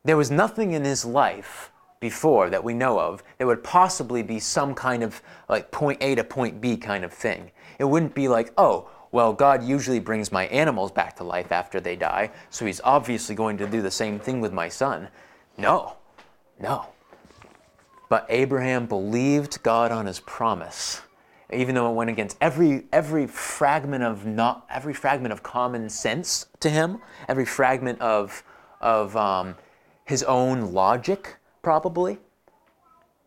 There 0.03 0.17
was 0.17 0.31
nothing 0.31 0.73
in 0.73 0.85
his 0.85 1.05
life 1.05 1.71
before 2.01 2.49
that 2.49 2.65
we 2.65 2.73
know 2.73 2.99
of 2.99 3.23
that 3.37 3.47
would 3.47 3.63
possibly 3.63 4.23
be 4.23 4.41
some 4.41 4.75
kind 4.75 5.03
of 5.03 5.23
like 5.49 5.71
point 5.71 6.03
A 6.03 6.15
to 6.15 6.25
point 6.25 6.61
B 6.61 6.79
kind 6.79 7.05
of 7.05 7.13
thing. 7.13 7.53
It 7.79 7.85
wouldn't 7.85 8.15
be 8.15 8.29
like, 8.29 8.53
oh, 8.57 8.89
well, 9.13 9.35
God 9.35 9.63
usually 9.63 10.01
brings 10.01 10.33
my 10.33 10.47
animals 10.47 10.91
back 10.91 11.17
to 11.17 11.25
life 11.25 11.53
after 11.53 11.81
they 11.81 11.97
die, 11.97 12.31
so 12.49 12.65
he's 12.65 12.81
obviously 12.83 13.35
going 13.35 13.59
to 13.59 13.67
do 13.67 13.83
the 13.83 13.91
same 13.91 14.19
thing 14.19 14.41
with 14.41 14.53
my 14.53 14.69
son. 14.71 15.09
No, 15.59 15.97
no. 16.59 16.87
But 18.09 18.25
Abraham 18.31 18.87
believed 18.87 19.63
God 19.63 19.93
on 19.93 20.07
his 20.07 20.21
promise 20.21 21.03
even 21.53 21.75
though 21.75 21.91
it 21.91 21.95
went 21.95 22.11
against 22.11 22.37
every 22.41 22.85
every 22.93 23.27
fragment 23.27 24.05
of 24.05 24.27
not 24.27 24.67
every 24.71 24.95
fragment 24.95 25.33
of 25.33 25.43
common 25.43 25.89
sense 25.89 26.47
to 26.61 26.71
him, 26.71 27.01
every 27.29 27.45
fragment 27.45 28.01
of 28.01 28.43
of 28.81 29.17
um, 29.17 29.57
his 30.05 30.23
own 30.23 30.73
logic, 30.73 31.37
probably, 31.63 32.19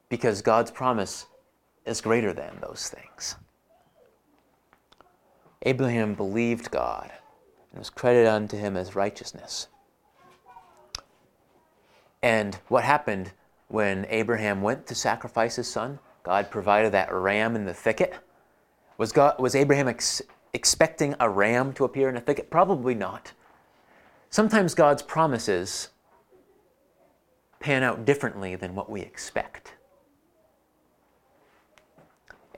because 0.09 0.41
God's 0.41 0.71
promise 0.71 1.25
is 1.85 2.01
greater 2.01 2.33
than 2.33 2.57
those 2.61 2.89
things. 2.89 3.35
Abraham 5.63 6.13
believed 6.13 6.71
God 6.71 7.11
and 7.71 7.79
was 7.79 7.89
credited 7.89 8.27
unto 8.27 8.57
him 8.57 8.75
as 8.75 8.95
righteousness. 8.95 9.67
And 12.21 12.55
what 12.67 12.83
happened 12.83 13.31
when 13.67 14.05
Abraham 14.09 14.61
went 14.61 14.87
to 14.87 14.95
sacrifice 14.95 15.55
his 15.55 15.69
son? 15.69 15.99
God 16.23 16.49
provided 16.49 16.91
that 16.93 17.11
ram 17.11 17.55
in 17.55 17.65
the 17.65 17.73
thicket. 17.73 18.13
Was, 18.97 19.11
God, 19.11 19.39
was 19.39 19.55
Abraham 19.55 19.87
ex- 19.87 20.21
expecting 20.53 21.15
a 21.19 21.29
ram 21.29 21.73
to 21.73 21.83
appear 21.83 22.09
in 22.09 22.17
a 22.17 22.21
thicket? 22.21 22.49
Probably 22.49 22.95
not. 22.95 23.33
Sometimes 24.29 24.73
God's 24.73 25.03
promises 25.03 25.89
pan 27.59 27.83
out 27.83 28.05
differently 28.05 28.55
than 28.55 28.75
what 28.75 28.89
we 28.89 29.01
expect. 29.01 29.73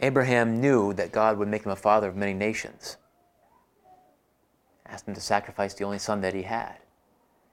Abraham 0.01 0.59
knew 0.59 0.93
that 0.93 1.11
God 1.11 1.37
would 1.37 1.47
make 1.47 1.63
him 1.63 1.71
a 1.71 1.75
father 1.75 2.07
of 2.07 2.15
many 2.15 2.33
nations. 2.33 2.97
Asked 4.85 5.07
him 5.07 5.13
to 5.13 5.21
sacrifice 5.21 5.73
the 5.73 5.83
only 5.83 5.99
son 5.99 6.21
that 6.21 6.33
he 6.33 6.43
had. 6.43 6.75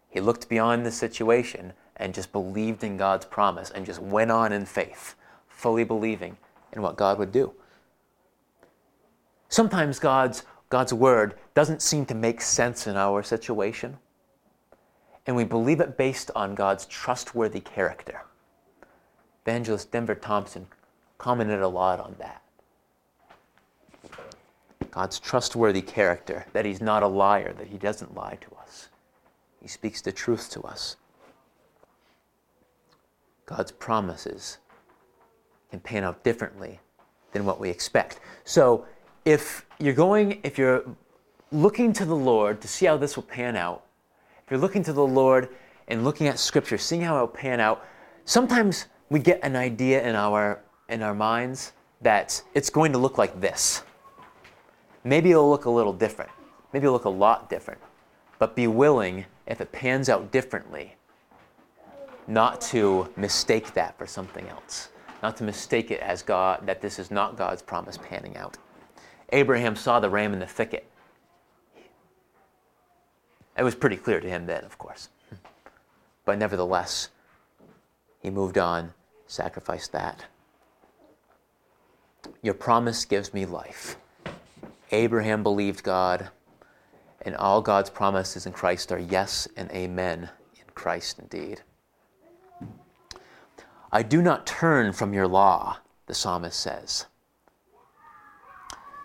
He 0.09 0.21
looked 0.21 0.49
beyond 0.49 0.85
the 0.85 0.91
situation 0.91 1.73
and 1.97 2.15
just 2.15 2.33
believed 2.33 2.85
in 2.85 2.97
God's 2.97 3.27
promise 3.27 3.71
and 3.71 3.87
just 3.87 4.01
went 4.01 4.31
on 4.31 4.53
in 4.53 4.67
faith, 4.67 5.15
fully 5.63 5.85
believing 5.85 6.37
in 6.73 6.83
what 6.83 6.97
God 6.97 7.19
would 7.19 7.31
do. 7.31 7.53
Sometimes 9.49 10.01
God's, 10.01 10.43
God's 10.71 10.93
word 10.93 11.35
doesn't 11.55 11.83
seem 11.83 12.05
to 12.07 12.15
make 12.15 12.41
sense 12.41 12.89
in 12.89 12.97
our 12.97 13.23
situation, 13.23 13.97
and 15.25 15.37
we 15.37 15.45
believe 15.45 15.81
it 15.81 15.97
based 15.97 16.33
on 16.35 16.57
God's 16.57 16.85
trustworthy 16.87 17.61
character. 17.61 18.23
Evangelist 19.47 19.93
Denver 19.93 20.17
Thompson 20.17 20.67
commented 21.19 21.61
a 21.61 21.69
lot 21.69 22.01
on 22.01 22.17
that. 22.19 22.43
God's 24.91 25.21
trustworthy 25.21 25.83
character, 25.83 26.45
that 26.53 26.65
He's 26.65 26.81
not 26.81 27.05
a 27.05 27.07
liar, 27.07 27.53
that 27.53 27.69
He 27.69 27.79
doesn't 27.79 28.17
lie 28.17 28.37
to 28.41 28.57
us. 28.57 28.89
He 29.61 29.69
speaks 29.69 30.01
the 30.01 30.13
truth 30.13 30.51
to 30.51 30.63
us. 30.63 30.97
God's 33.47 33.71
promises 33.71 34.59
can 35.73 35.81
pan 35.81 36.05
out 36.05 36.23
differently 36.23 36.79
than 37.33 37.47
what 37.47 37.59
we 37.59 37.71
expect. 37.71 38.21
So, 38.45 38.85
if 39.25 39.65
you're 39.79 39.95
going, 39.95 40.39
if 40.43 40.59
you're 40.59 40.85
looking 41.51 41.95
to 41.95 42.05
the 42.05 42.15
Lord 42.15 42.61
to 42.61 42.69
see 42.69 42.85
how 42.85 42.99
this 42.99 43.17
will 43.17 43.23
pan 43.23 43.57
out, 43.57 43.83
if 44.45 44.51
you're 44.51 44.61
looking 44.61 44.85
to 44.85 44.93
the 44.93 45.07
Lord 45.07 45.49
and 45.89 46.05
looking 46.05 46.27
at 46.29 46.39
Scripture, 46.39 46.77
seeing 46.77 47.01
how 47.01 47.17
it 47.17 47.21
will 47.21 47.29
pan 47.29 47.59
out, 47.59 47.87
sometimes 48.27 48.85
we 49.09 49.19
get 49.19 49.41
an 49.43 49.57
idea 49.57 50.07
in 50.07 50.15
our 50.15 50.61
in 50.91 51.03
our 51.03 51.15
minds 51.15 51.73
that 52.03 52.43
it's 52.53 52.69
going 52.69 52.93
to 52.93 52.99
look 52.99 53.17
like 53.17 53.41
this. 53.41 53.83
Maybe 55.05 55.31
it'll 55.31 55.49
look 55.49 55.65
a 55.65 55.71
little 55.71 55.95
different. 55.95 56.31
Maybe 56.75 56.85
it'll 56.85 56.93
look 56.93 57.07
a 57.07 57.09
lot 57.09 57.49
different. 57.49 57.81
But 58.39 58.55
be 58.55 58.67
willing, 58.67 59.25
if 59.47 59.63
it 59.63 59.73
pans 59.73 60.11
out 60.11 60.33
differently, 60.33 60.97
not 62.27 62.61
to 62.61 63.09
mistake 63.17 63.73
that 63.73 63.97
for 63.97 64.07
something 64.07 64.47
else. 64.49 64.91
Not 65.23 65.37
to 65.37 65.45
mistake 65.45 65.91
it 65.91 66.01
as 66.01 66.23
God, 66.23 66.67
that 66.67 66.81
this 66.81 66.99
is 66.99 67.11
not 67.11 67.37
God's 67.37 67.63
promise 67.63 67.97
panning 67.97 68.37
out. 68.37 68.59
Abraham 69.31 69.77
saw 69.77 70.01
the 70.01 70.11
ram 70.11 70.33
in 70.33 70.41
the 70.41 70.47
thicket. 70.47 70.87
It 73.57 73.63
was 73.63 73.75
pretty 73.75 73.97
clear 73.97 74.21
to 74.21 74.29
him 74.29 74.47
then, 74.47 74.65
of 74.65 74.79
course. 74.79 75.09
But 76.25 76.39
nevertheless, 76.39 77.09
he 78.21 78.31
moved 78.31 78.59
on, 78.59 78.95
sacrificed 79.27 79.93
that. 79.93 80.25
Your 82.43 82.55
promise 82.55 83.05
gives 83.05 83.35
me 83.35 83.47
life. 83.47 83.97
Abraham 84.91 85.43
believed 85.43 85.83
God, 85.83 86.31
and 87.23 87.37
all 87.37 87.63
God's 87.63 87.91
promises 87.91 88.47
in 88.47 88.53
Christ 88.53 88.93
are 88.93 88.99
yes 88.99 89.49
and 89.57 89.71
amen 89.71 90.31
in 90.55 90.65
Christ 90.75 91.19
indeed. 91.19 91.63
I 93.93 94.03
do 94.03 94.23
not 94.23 94.47
turn 94.47 94.93
from 94.93 95.13
your 95.13 95.29
law, 95.29 95.79
the 96.07 96.15
psalmist 96.15 96.59
says. 96.59 97.07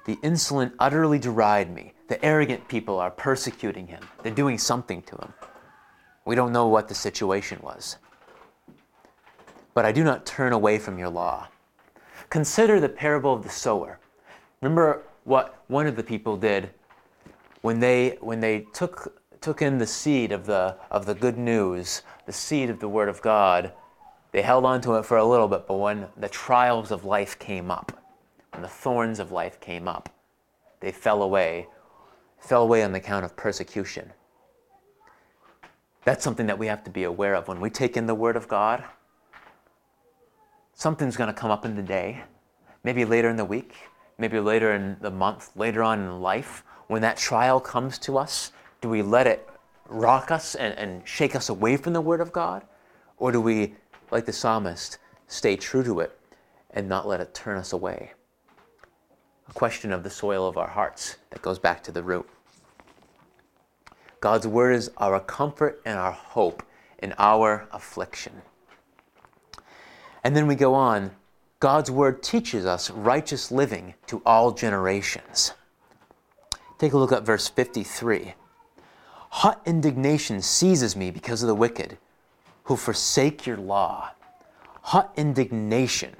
The 0.05 0.17
insolent 0.23 0.73
utterly 0.79 1.19
deride 1.19 1.73
me. 1.73 1.91
The 2.07 2.23
arrogant 2.23 2.69
people 2.69 2.97
are 2.97 3.11
persecuting 3.11 3.87
him. 3.87 4.01
They're 4.23 4.31
doing 4.31 4.57
something 4.57 5.01
to 5.01 5.17
him. 5.17 5.33
We 6.23 6.35
don't 6.35 6.53
know 6.53 6.67
what 6.67 6.87
the 6.87 6.95
situation 6.95 7.59
was. 7.61 7.97
But 9.73 9.83
I 9.83 9.91
do 9.91 10.05
not 10.05 10.25
turn 10.25 10.53
away 10.53 10.79
from 10.79 10.97
your 10.97 11.09
law. 11.09 11.49
Consider 12.29 12.79
the 12.79 12.87
parable 12.87 13.33
of 13.33 13.43
the 13.43 13.49
sower. 13.49 13.99
Remember 14.61 15.03
what 15.25 15.63
one 15.67 15.87
of 15.87 15.97
the 15.97 16.03
people 16.03 16.37
did 16.37 16.69
when 17.61 17.81
they, 17.81 18.17
when 18.21 18.39
they 18.39 18.61
took, 18.73 19.21
took 19.41 19.61
in 19.61 19.77
the 19.77 19.87
seed 19.87 20.31
of 20.31 20.45
the, 20.45 20.77
of 20.89 21.05
the 21.05 21.13
good 21.13 21.37
news, 21.37 22.03
the 22.25 22.31
seed 22.31 22.69
of 22.69 22.79
the 22.79 22.87
Word 22.87 23.09
of 23.09 23.21
God. 23.21 23.73
They 24.31 24.41
held 24.41 24.65
on 24.65 24.81
to 24.81 24.95
it 24.95 25.05
for 25.05 25.17
a 25.17 25.25
little 25.25 25.47
bit, 25.47 25.67
but 25.67 25.75
when 25.75 26.07
the 26.17 26.29
trials 26.29 26.91
of 26.91 27.05
life 27.05 27.39
came 27.39 27.71
up, 27.71 28.03
when 28.51 28.61
the 28.61 28.67
thorns 28.67 29.19
of 29.19 29.31
life 29.31 29.59
came 29.59 29.87
up, 29.87 30.09
they 30.79 30.91
fell 30.91 31.23
away, 31.23 31.67
fell 32.39 32.63
away 32.63 32.83
on 32.83 32.91
the 32.91 32.99
account 32.99 33.25
of 33.25 33.35
persecution. 33.35 34.11
That's 36.03 36.23
something 36.23 36.45
that 36.47 36.57
we 36.57 36.67
have 36.67 36.83
to 36.85 36.89
be 36.89 37.03
aware 37.03 37.35
of. 37.35 37.47
When 37.47 37.59
we 37.59 37.69
take 37.69 37.97
in 37.97 38.05
the 38.05 38.15
Word 38.15 38.35
of 38.35 38.47
God, 38.47 38.83
something's 40.73 41.17
going 41.17 41.27
to 41.27 41.33
come 41.33 41.51
up 41.51 41.65
in 41.65 41.75
the 41.75 41.81
day, 41.81 42.23
maybe 42.83 43.03
later 43.03 43.29
in 43.29 43.35
the 43.35 43.45
week, 43.45 43.75
maybe 44.17 44.39
later 44.39 44.73
in 44.73 44.97
the 45.01 45.11
month, 45.11 45.51
later 45.55 45.83
on 45.83 45.99
in 45.99 46.21
life. 46.21 46.63
When 46.87 47.01
that 47.01 47.17
trial 47.17 47.59
comes 47.59 47.97
to 47.99 48.17
us, 48.17 48.51
do 48.79 48.89
we 48.89 49.01
let 49.01 49.27
it 49.27 49.49
rock 49.89 50.31
us 50.31 50.55
and, 50.55 50.77
and 50.77 51.05
shake 51.05 51.35
us 51.35 51.49
away 51.49 51.75
from 51.77 51.93
the 51.93 52.01
Word 52.01 52.21
of 52.21 52.31
God? 52.31 52.63
Or 53.17 53.31
do 53.31 53.41
we, 53.41 53.75
like 54.11 54.25
the 54.25 54.33
psalmist, 54.33 54.97
stay 55.27 55.55
true 55.55 55.83
to 55.83 55.99
it 55.99 56.19
and 56.71 56.87
not 56.87 57.07
let 57.07 57.21
it 57.21 57.33
turn 57.33 57.57
us 57.57 57.73
away? 57.73 58.13
A 59.49 59.53
question 59.53 59.91
of 59.91 60.03
the 60.03 60.09
soil 60.09 60.47
of 60.47 60.57
our 60.57 60.67
hearts 60.67 61.17
that 61.29 61.41
goes 61.41 61.59
back 61.59 61.83
to 61.83 61.91
the 61.91 62.03
root. 62.03 62.27
God's 64.19 64.47
Word 64.47 64.75
is 64.75 64.91
our 64.97 65.19
comfort 65.19 65.81
and 65.85 65.97
our 65.97 66.11
hope 66.11 66.63
in 66.99 67.13
our 67.17 67.67
affliction. 67.71 68.41
And 70.23 70.35
then 70.35 70.47
we 70.47 70.55
go 70.55 70.73
on 70.73 71.11
God's 71.59 71.89
Word 71.89 72.21
teaches 72.21 72.65
us 72.65 72.91
righteous 72.91 73.51
living 73.51 73.95
to 74.07 74.21
all 74.25 74.51
generations. 74.51 75.53
Take 76.77 76.93
a 76.93 76.97
look 76.97 77.11
at 77.11 77.25
verse 77.25 77.47
53. 77.47 78.33
Hot 79.29 79.61
indignation 79.65 80.41
seizes 80.41 80.95
me 80.95 81.09
because 81.09 81.41
of 81.41 81.47
the 81.47 81.55
wicked 81.55 81.97
who 82.67 82.75
forsake 82.75 83.45
your 83.45 83.55
law. 83.55 84.11
Hot 84.81 85.13
indignation. 85.15 86.13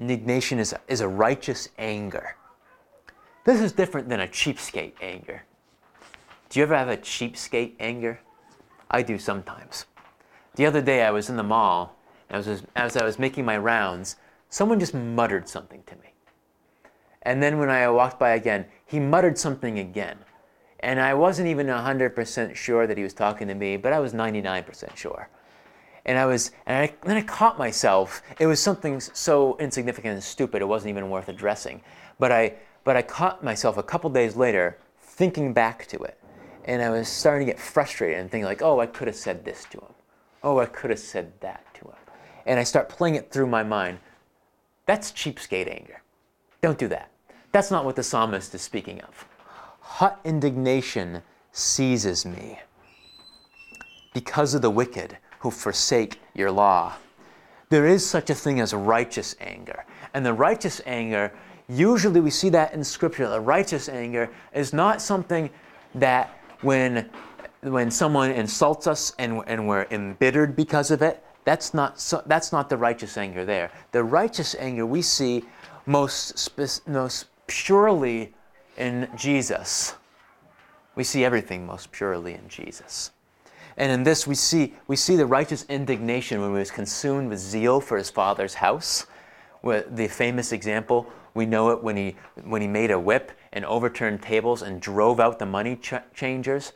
Indignation 0.00 0.58
is 0.58 0.72
a, 0.72 0.80
is 0.88 1.00
a 1.00 1.06
righteous 1.06 1.68
anger. 1.78 2.34
This 3.44 3.60
is 3.60 3.70
different 3.70 4.08
than 4.08 4.18
a 4.18 4.26
cheapskate 4.26 4.94
anger. 5.00 5.44
Do 6.48 6.58
you 6.58 6.64
ever 6.64 6.74
have 6.74 6.88
a 6.88 6.96
cheapskate 6.96 7.74
anger? 7.78 8.18
I 8.90 9.02
do 9.02 9.16
sometimes. 9.16 9.86
The 10.56 10.66
other 10.66 10.82
day 10.82 11.04
I 11.04 11.12
was 11.12 11.30
in 11.30 11.36
the 11.36 11.44
mall 11.44 11.96
and 12.28 12.44
as, 12.44 12.64
as 12.74 12.96
I 12.96 13.04
was 13.04 13.20
making 13.20 13.44
my 13.44 13.56
rounds, 13.56 14.16
someone 14.48 14.80
just 14.80 14.92
muttered 14.92 15.48
something 15.48 15.84
to 15.86 15.94
me. 15.96 16.14
And 17.22 17.40
then 17.40 17.58
when 17.58 17.70
I 17.70 17.88
walked 17.90 18.18
by 18.18 18.30
again, 18.30 18.66
he 18.86 18.98
muttered 18.98 19.38
something 19.38 19.78
again. 19.78 20.18
And 20.80 20.98
I 20.98 21.14
wasn't 21.14 21.46
even 21.46 21.68
100% 21.68 22.56
sure 22.56 22.88
that 22.88 22.96
he 22.96 23.04
was 23.04 23.14
talking 23.14 23.46
to 23.46 23.54
me, 23.54 23.76
but 23.76 23.92
I 23.92 24.00
was 24.00 24.14
99% 24.14 24.96
sure. 24.96 25.28
And 26.06 26.18
I 26.18 26.26
was, 26.26 26.50
and 26.66 26.84
I, 26.84 26.94
then 27.06 27.16
I 27.16 27.22
caught 27.22 27.58
myself. 27.58 28.22
It 28.38 28.46
was 28.46 28.60
something 28.60 29.00
so 29.00 29.56
insignificant 29.58 30.14
and 30.14 30.22
stupid, 30.22 30.62
it 30.62 30.66
wasn't 30.66 30.90
even 30.90 31.10
worth 31.10 31.28
addressing. 31.28 31.82
But 32.18 32.32
I, 32.32 32.54
but 32.84 32.96
I 32.96 33.02
caught 33.02 33.44
myself 33.44 33.76
a 33.76 33.82
couple 33.82 34.10
days 34.10 34.36
later 34.36 34.78
thinking 35.00 35.52
back 35.52 35.86
to 35.86 35.98
it. 35.98 36.18
And 36.64 36.82
I 36.82 36.90
was 36.90 37.08
starting 37.08 37.46
to 37.46 37.52
get 37.52 37.60
frustrated 37.60 38.18
and 38.18 38.30
thinking 38.30 38.44
like, 38.44 38.62
oh, 38.62 38.80
I 38.80 38.86
could 38.86 39.08
have 39.08 39.16
said 39.16 39.44
this 39.44 39.64
to 39.70 39.78
him. 39.78 39.92
Oh, 40.42 40.58
I 40.58 40.66
could 40.66 40.90
have 40.90 40.98
said 40.98 41.32
that 41.40 41.64
to 41.74 41.86
him 41.86 41.94
and 42.46 42.58
I 42.58 42.64
start 42.64 42.88
playing 42.88 43.14
it 43.14 43.30
through 43.30 43.46
my 43.46 43.62
mind, 43.62 43.98
that's 44.86 45.12
cheapskate 45.12 45.70
anger. 45.70 46.02
Don't 46.62 46.78
do 46.78 46.88
that. 46.88 47.10
That's 47.52 47.70
not 47.70 47.84
what 47.84 47.96
the 47.96 48.02
psalmist 48.02 48.54
is 48.54 48.62
speaking 48.62 49.00
of. 49.02 49.26
Hot 49.80 50.20
indignation 50.24 51.22
seizes 51.52 52.24
me 52.24 52.58
because 54.14 54.54
of 54.54 54.62
the 54.62 54.70
wicked 54.70 55.16
who 55.40 55.50
forsake 55.50 56.20
your 56.34 56.50
law. 56.50 56.94
There 57.68 57.86
is 57.86 58.08
such 58.08 58.30
a 58.30 58.34
thing 58.34 58.60
as 58.60 58.72
righteous 58.74 59.36
anger. 59.40 59.84
And 60.14 60.24
the 60.24 60.32
righteous 60.32 60.80
anger, 60.86 61.32
usually 61.68 62.20
we 62.20 62.30
see 62.30 62.48
that 62.50 62.74
in 62.74 62.82
Scripture. 62.84 63.28
The 63.28 63.40
righteous 63.40 63.88
anger 63.88 64.30
is 64.54 64.72
not 64.72 65.00
something 65.00 65.50
that 65.94 66.36
when, 66.62 67.08
when 67.62 67.90
someone 67.90 68.30
insults 68.32 68.86
us 68.86 69.12
and, 69.18 69.42
and 69.46 69.66
we're 69.66 69.86
embittered 69.90 70.56
because 70.56 70.90
of 70.90 71.00
it, 71.02 71.24
that's 71.44 71.72
not, 71.72 71.98
so, 71.98 72.22
that's 72.26 72.52
not 72.52 72.68
the 72.68 72.76
righteous 72.76 73.16
anger 73.16 73.44
there. 73.44 73.70
The 73.92 74.04
righteous 74.04 74.54
anger 74.58 74.84
we 74.84 75.00
see 75.00 75.44
most, 75.86 76.38
spe- 76.38 76.86
most 76.86 77.26
purely 77.46 78.34
in 78.76 79.08
Jesus. 79.16 79.94
We 80.96 81.04
see 81.04 81.24
everything 81.24 81.66
most 81.66 81.92
purely 81.92 82.34
in 82.34 82.46
Jesus. 82.48 83.12
And 83.80 83.90
in 83.90 84.02
this, 84.02 84.26
we 84.26 84.34
see, 84.34 84.74
we 84.88 84.96
see 84.96 85.16
the 85.16 85.24
righteous 85.24 85.64
indignation 85.70 86.42
when 86.42 86.50
he 86.50 86.58
was 86.58 86.70
consumed 86.70 87.30
with 87.30 87.38
zeal 87.38 87.80
for 87.80 87.96
his 87.96 88.10
father's 88.10 88.52
house. 88.52 89.06
The 89.64 90.06
famous 90.06 90.52
example, 90.52 91.10
we 91.32 91.46
know 91.46 91.70
it 91.70 91.82
when 91.82 91.96
he, 91.96 92.14
when 92.44 92.60
he 92.60 92.68
made 92.68 92.90
a 92.90 93.00
whip 93.00 93.32
and 93.54 93.64
overturned 93.64 94.20
tables 94.20 94.60
and 94.60 94.82
drove 94.82 95.18
out 95.18 95.38
the 95.38 95.46
money 95.46 95.76
ch- 95.76 95.94
changers. 96.14 96.74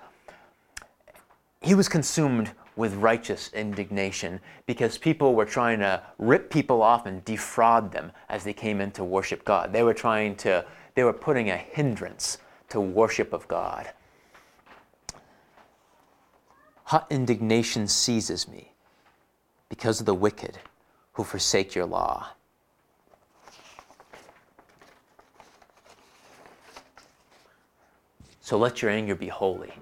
He 1.61 1.75
was 1.75 1.91
consumed 1.91 2.53
with 2.75 2.95
righteous 2.95 3.53
indignation 3.53 4.41
because 4.65 4.97
people 4.97 5.35
were 5.35 5.45
trying 5.45 5.81
to 5.81 6.03
rip 6.17 6.49
people 6.49 6.81
off 6.81 7.05
and 7.05 7.23
defraud 7.27 7.93
them 7.93 8.13
as 8.31 8.45
they 8.45 8.55
came 8.55 8.81
in 8.81 8.91
to 8.93 9.05
worship 9.05 9.45
God. 9.45 9.75
They 9.75 9.83
were 9.83 9.93
trying 9.93 10.37
to, 10.37 10.65
they 10.95 11.05
were 11.05 11.13
putting 11.13 11.51
a 11.51 11.57
hindrance 11.59 12.39
to 12.71 12.81
worship 12.81 13.35
of 13.35 13.47
God. 13.47 13.91
Hot 16.95 17.09
indignation 17.11 17.89
seizes 17.89 18.47
me 18.47 18.71
because 19.69 19.99
of 19.99 20.07
the 20.07 20.15
wicked 20.15 20.61
who 21.15 21.25
forsake 21.25 21.75
your 21.75 21.87
law. 21.87 22.29
So 28.41 28.57
let 28.57 28.81
your 28.81 28.93
anger 28.93 29.17
be 29.17 29.27
holy. 29.27 29.75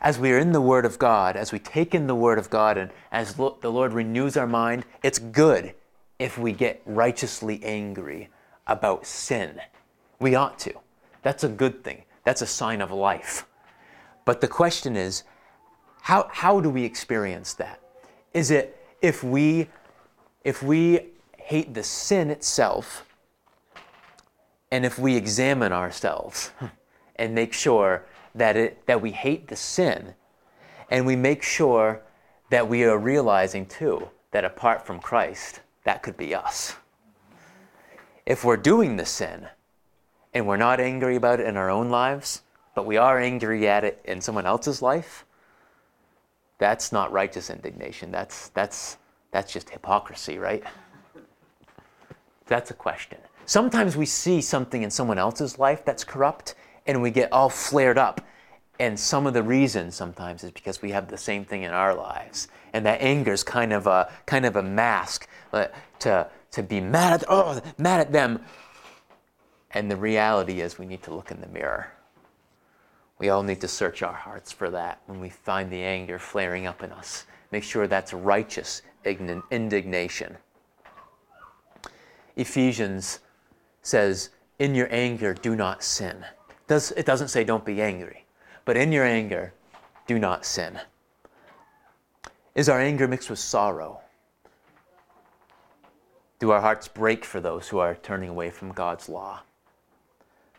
As 0.00 0.18
we 0.18 0.32
are 0.32 0.38
in 0.38 0.52
the 0.52 0.60
Word 0.62 0.86
of 0.86 0.98
God, 0.98 1.36
as 1.36 1.52
we 1.52 1.58
take 1.58 1.94
in 1.94 2.06
the 2.06 2.14
Word 2.14 2.38
of 2.38 2.48
God, 2.48 2.78
and 2.78 2.90
as 3.10 3.38
lo- 3.38 3.58
the 3.60 3.70
Lord 3.70 3.92
renews 3.92 4.34
our 4.38 4.46
mind, 4.46 4.86
it's 5.02 5.18
good 5.18 5.74
if 6.18 6.38
we 6.38 6.52
get 6.52 6.80
righteously 6.86 7.62
angry 7.62 8.30
about 8.66 9.04
sin. 9.04 9.60
We 10.18 10.34
ought 10.34 10.58
to. 10.60 10.72
That's 11.20 11.44
a 11.44 11.48
good 11.50 11.84
thing. 11.84 12.04
That's 12.24 12.40
a 12.40 12.46
sign 12.46 12.80
of 12.80 12.90
life. 12.90 13.46
But 14.24 14.40
the 14.40 14.48
question 14.48 14.96
is, 14.96 15.24
how, 16.02 16.28
how 16.32 16.60
do 16.60 16.68
we 16.68 16.84
experience 16.84 17.54
that? 17.54 17.80
Is 18.34 18.50
it 18.50 18.76
if 19.00 19.22
we 19.22 19.68
if 20.42 20.60
we 20.60 21.10
hate 21.38 21.74
the 21.74 21.82
sin 21.84 22.28
itself 22.28 23.06
and 24.72 24.84
if 24.84 24.98
we 24.98 25.14
examine 25.16 25.72
ourselves 25.72 26.48
hmm. 26.58 26.66
and 27.16 27.34
make 27.34 27.52
sure 27.52 28.04
that 28.34 28.56
it 28.56 28.84
that 28.86 29.00
we 29.00 29.12
hate 29.12 29.46
the 29.46 29.54
sin 29.54 30.14
and 30.90 31.06
we 31.06 31.14
make 31.14 31.42
sure 31.42 32.02
that 32.50 32.68
we 32.68 32.82
are 32.82 32.98
realizing 32.98 33.64
too 33.64 34.08
that 34.32 34.44
apart 34.44 34.84
from 34.84 34.98
Christ 34.98 35.60
that 35.84 36.02
could 36.02 36.16
be 36.16 36.34
us. 36.34 36.74
If 38.26 38.44
we're 38.44 38.56
doing 38.56 38.96
the 38.96 39.06
sin 39.06 39.48
and 40.34 40.48
we're 40.48 40.56
not 40.56 40.80
angry 40.80 41.14
about 41.14 41.38
it 41.38 41.46
in 41.46 41.56
our 41.56 41.70
own 41.70 41.90
lives, 41.90 42.42
but 42.74 42.86
we 42.86 42.96
are 42.96 43.20
angry 43.20 43.68
at 43.68 43.84
it 43.84 44.00
in 44.04 44.20
someone 44.20 44.46
else's 44.46 44.82
life, 44.82 45.24
that's 46.62 46.92
not 46.92 47.10
righteous 47.10 47.50
indignation. 47.50 48.12
That's, 48.12 48.50
that's, 48.50 48.96
that's 49.32 49.52
just 49.52 49.68
hypocrisy, 49.68 50.38
right? 50.38 50.62
That's 52.46 52.70
a 52.70 52.74
question. 52.74 53.18
Sometimes 53.46 53.96
we 53.96 54.06
see 54.06 54.40
something 54.40 54.84
in 54.84 54.90
someone 54.90 55.18
else's 55.18 55.58
life 55.58 55.84
that's 55.84 56.04
corrupt 56.04 56.54
and 56.86 57.02
we 57.02 57.10
get 57.10 57.32
all 57.32 57.48
flared 57.48 57.98
up. 57.98 58.20
And 58.78 58.98
some 58.98 59.26
of 59.26 59.34
the 59.34 59.42
reason 59.42 59.90
sometimes 59.90 60.44
is 60.44 60.52
because 60.52 60.80
we 60.80 60.92
have 60.92 61.08
the 61.08 61.18
same 61.18 61.44
thing 61.44 61.64
in 61.64 61.72
our 61.72 61.96
lives. 61.96 62.46
And 62.72 62.86
that 62.86 63.00
anger 63.00 63.32
is 63.32 63.42
kind 63.42 63.72
of 63.72 63.88
a, 63.88 64.12
kind 64.26 64.46
of 64.46 64.54
a 64.54 64.62
mask 64.62 65.26
uh, 65.52 65.66
to, 65.98 66.28
to 66.52 66.62
be 66.62 66.80
mad 66.80 67.14
at, 67.14 67.24
oh, 67.28 67.60
mad 67.76 67.98
at 67.98 68.12
them. 68.12 68.38
And 69.72 69.90
the 69.90 69.96
reality 69.96 70.60
is 70.60 70.78
we 70.78 70.86
need 70.86 71.02
to 71.02 71.12
look 71.12 71.32
in 71.32 71.40
the 71.40 71.48
mirror 71.48 71.92
we 73.22 73.28
all 73.28 73.44
need 73.44 73.60
to 73.60 73.68
search 73.68 74.02
our 74.02 74.12
hearts 74.12 74.50
for 74.50 74.68
that 74.70 75.00
when 75.06 75.20
we 75.20 75.28
find 75.28 75.70
the 75.70 75.80
anger 75.80 76.18
flaring 76.18 76.66
up 76.66 76.82
in 76.82 76.90
us. 76.90 77.24
Make 77.52 77.62
sure 77.62 77.86
that's 77.86 78.12
righteous 78.12 78.82
indignation. 79.04 80.36
Ephesians 82.34 83.20
says, 83.82 84.30
In 84.58 84.74
your 84.74 84.88
anger, 84.90 85.34
do 85.34 85.54
not 85.54 85.84
sin. 85.84 86.24
It 86.68 87.06
doesn't 87.06 87.28
say 87.28 87.44
don't 87.44 87.64
be 87.64 87.80
angry, 87.80 88.24
but 88.64 88.76
in 88.76 88.90
your 88.90 89.04
anger, 89.04 89.54
do 90.08 90.18
not 90.18 90.44
sin. 90.44 90.80
Is 92.56 92.68
our 92.68 92.80
anger 92.80 93.06
mixed 93.06 93.30
with 93.30 93.38
sorrow? 93.38 94.00
Do 96.40 96.50
our 96.50 96.60
hearts 96.60 96.88
break 96.88 97.24
for 97.24 97.40
those 97.40 97.68
who 97.68 97.78
are 97.78 97.94
turning 97.94 98.30
away 98.30 98.50
from 98.50 98.72
God's 98.72 99.08
law, 99.08 99.42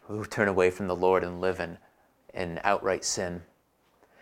who 0.04 0.24
turn 0.24 0.48
away 0.48 0.72
from 0.72 0.88
the 0.88 0.96
Lord 0.96 1.26
and 1.26 1.42
live 1.42 1.60
in 1.60 1.78
and 2.34 2.60
outright 2.64 3.04
sin? 3.04 3.42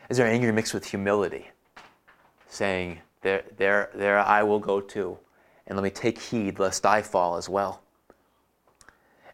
Is 0.09 0.17
there 0.17 0.27
anger 0.27 0.51
mixed 0.51 0.73
with 0.73 0.85
humility? 0.85 1.49
Saying, 2.47 2.99
there, 3.21 3.43
there, 3.57 3.89
there 3.93 4.19
I 4.19 4.43
will 4.43 4.59
go 4.59 4.81
too, 4.81 5.17
and 5.67 5.77
let 5.77 5.83
me 5.83 5.89
take 5.89 6.19
heed 6.19 6.59
lest 6.59 6.85
I 6.85 7.01
fall 7.01 7.37
as 7.37 7.47
well. 7.47 7.81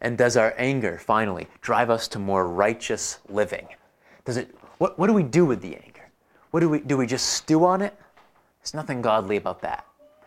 And 0.01 0.17
does 0.17 0.37
our 0.37 0.53
anger 0.57 0.99
finally 0.99 1.47
drive 1.61 1.89
us 1.89 2.07
to 2.09 2.19
more 2.19 2.47
righteous 2.47 3.19
living? 3.29 3.67
Does 4.25 4.37
it, 4.37 4.53
what, 4.77 4.99
what 4.99 5.07
do 5.07 5.13
we 5.13 5.23
do 5.23 5.45
with 5.45 5.61
the 5.61 5.75
anger? 5.75 6.09
What 6.51 6.59
do 6.59 6.69
we, 6.69 6.79
do 6.79 6.97
we 6.97 7.07
just 7.07 7.29
stew 7.29 7.65
on 7.65 7.81
it? 7.81 7.97
There's 8.61 8.73
nothing 8.73 9.01
godly 9.01 9.37
about 9.37 9.61
that. 9.61 9.85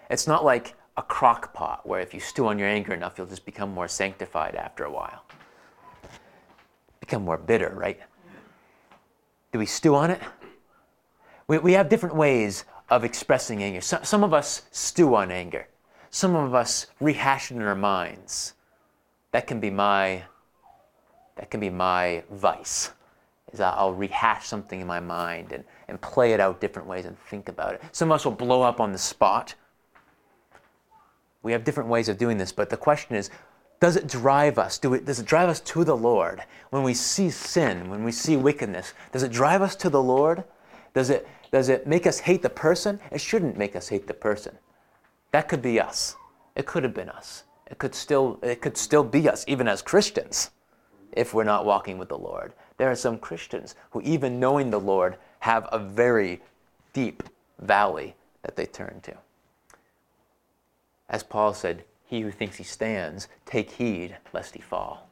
It's 0.09 0.27
not 0.27 0.45
like 0.45 0.75
a 0.97 1.03
crock 1.03 1.55
pot 1.55 1.87
where 1.87 2.01
if 2.01 2.13
you 2.13 2.21
stew 2.21 2.47
on 2.49 2.59
your 2.59 2.69
anger 2.69 2.93
enough, 2.93 3.17
you'll 3.17 3.27
just 3.27 3.45
become 3.45 3.73
more 3.73 3.89
sanctified 3.89 4.55
after 4.55 4.85
a 4.85 4.91
while. 4.91 5.25
Become 6.99 7.25
more 7.25 7.39
bitter, 7.39 7.73
right? 7.77 8.01
Do 9.53 9.59
we 9.59 9.67
stew 9.67 9.95
on 9.95 10.11
it? 10.11 10.21
We, 11.49 11.59
we 11.59 11.73
have 11.73 11.89
different 11.89 12.15
ways 12.15 12.65
of 12.89 13.05
expressing 13.05 13.63
anger. 13.63 13.81
So, 13.81 14.01
some 14.03 14.25
of 14.25 14.35
us 14.35 14.63
stew 14.71 15.15
on 15.15 15.31
anger. 15.31 15.67
Some 16.11 16.35
of 16.35 16.55
us 16.55 16.87
rehash 17.01 17.51
it 17.51 17.57
in 17.57 17.63
our 17.63 17.75
minds. 17.75 18.55
That 19.33 19.47
can 19.47 19.61
be 19.61 19.71
my 19.71 20.25
that 21.37 21.51
can 21.51 21.61
be 21.61 21.71
my 21.71 22.23
vice. 22.31 22.91
Is 23.53 23.61
I'll 23.61 23.95
rehash 23.95 24.47
something 24.47 24.81
in 24.81 24.87
my 24.87 25.01
mind 25.01 25.53
and, 25.53 25.65
and 25.89 26.01
play 26.01 26.33
it 26.33 26.41
out 26.41 26.61
different 26.61 26.87
ways 26.87 27.05
and 27.05 27.19
think 27.19 27.49
about 27.49 27.75
it. 27.75 27.83
Some 27.93 28.11
of 28.11 28.17
us 28.17 28.25
will 28.25 28.33
blow 28.33 28.63
up 28.63 28.81
on 28.81 28.93
the 28.93 28.99
spot. 28.99 29.55
We 31.43 31.53
have 31.53 31.65
different 31.65 31.89
ways 31.89 32.09
of 32.09 32.19
doing 32.19 32.37
this, 32.37 32.53
but 32.53 32.71
the 32.71 32.77
question 32.77 33.17
is 33.17 33.31
does 33.81 33.97
it 33.97 34.07
drive 34.07 34.59
us? 34.59 34.79
Do 34.79 34.95
it, 34.95 35.07
does 35.07 35.19
it 35.19 35.27
drive 35.27 35.49
us 35.49 35.61
to 35.61 35.85
the 35.85 35.97
Lord? 35.97 36.43
When 36.69 36.83
we 36.83 36.95
see 36.95 37.31
sin, 37.31 37.89
when 37.89 38.05
we 38.05 38.13
see 38.13 38.37
wickedness, 38.37 38.93
does 39.11 39.23
it 39.23 39.33
drive 39.33 39.63
us 39.63 39.75
to 39.77 39.91
the 39.91 40.03
Lord? 40.03 40.45
Does 40.95 41.09
it, 41.09 41.27
does 41.51 41.69
it 41.71 41.87
make 41.87 42.07
us 42.07 42.21
hate 42.21 42.43
the 42.43 42.51
person? 42.51 43.01
It 43.11 43.21
shouldn't 43.21 43.57
make 43.57 43.75
us 43.75 43.89
hate 43.89 44.07
the 44.07 44.15
person. 44.15 44.57
That 45.33 45.49
could 45.49 45.63
be 45.63 45.81
us. 45.81 46.17
It 46.55 46.67
could 46.67 46.83
have 46.83 46.95
been 46.95 47.09
us. 47.09 47.45
It 47.71 47.79
could 47.79 47.95
still, 47.95 48.39
it 48.43 48.61
could 48.61 48.77
still 48.77 49.05
be 49.05 49.29
us, 49.29 49.45
even 49.49 49.67
as 49.67 49.81
Christians, 49.81 50.51
if 51.13 51.33
we're 51.33 51.45
not 51.45 51.65
walking 51.65 51.97
with 51.99 52.09
the 52.09 52.19
Lord. 52.19 52.53
There 52.77 52.91
are 52.91 52.97
some 52.97 53.19
Christians 53.19 53.77
who, 53.91 54.03
even 54.03 54.41
knowing 54.41 54.71
the 54.71 54.81
Lord, 54.81 55.17
have 55.41 55.69
a 55.73 55.79
very 55.79 56.43
deep 56.93 57.23
valley 57.61 58.15
that 58.43 58.57
they 58.57 58.67
turn 58.67 59.01
to. 59.05 59.17
As 61.09 61.23
Paul 61.23 61.55
said, 61.55 61.85
he 62.11 62.21
who 62.23 62.33
thinks 62.33 62.57
he 62.57 62.65
stands, 62.65 63.29
take 63.47 63.71
heed 63.71 64.17
lest 64.33 64.57
he 64.57 64.61
fall. 64.61 65.09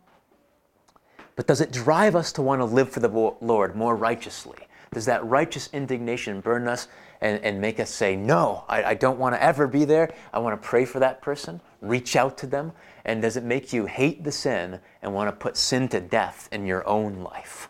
But 1.37 1.47
does 1.47 1.61
it 1.61 1.71
drive 1.71 2.17
us 2.17 2.33
to 2.33 2.43
want 2.43 2.61
to 2.61 2.65
live 2.65 2.91
for 2.91 2.99
the 2.99 3.09
Lord 3.41 3.77
more 3.77 3.95
righteously? 3.95 4.59
Does 4.93 5.07
that 5.07 5.25
righteous 5.25 5.71
indignation 5.73 6.41
burn 6.41 6.67
us 6.67 6.89
and, 7.21 7.41
and 7.45 7.61
make 7.61 7.79
us 7.79 7.91
say, 7.91 8.17
No, 8.17 8.65
I, 8.69 8.83
I 8.83 8.95
don't 8.95 9.21
want 9.21 9.37
to 9.37 9.43
ever 9.43 9.69
be 9.69 9.85
there. 9.85 10.13
I 10.33 10.41
want 10.41 10.61
to 10.61 10.69
pray 10.69 10.85
for 10.85 10.99
that 10.99 11.23
person, 11.23 11.61
reach 11.81 12.17
out 12.17 12.37
to 12.39 12.49
them? 12.49 12.73
And 13.05 13.23
does 13.23 13.37
it 13.37 13.45
make 13.45 13.73
you 13.73 13.87
hate 13.87 14.25
the 14.25 14.33
sin 14.33 14.81
and 15.01 15.15
want 15.15 15.29
to 15.29 15.37
put 15.37 15.57
sin 15.57 15.87
to 15.91 16.01
death 16.01 16.49
in 16.51 16.67
your 16.67 16.87
own 16.89 17.21
life? 17.21 17.69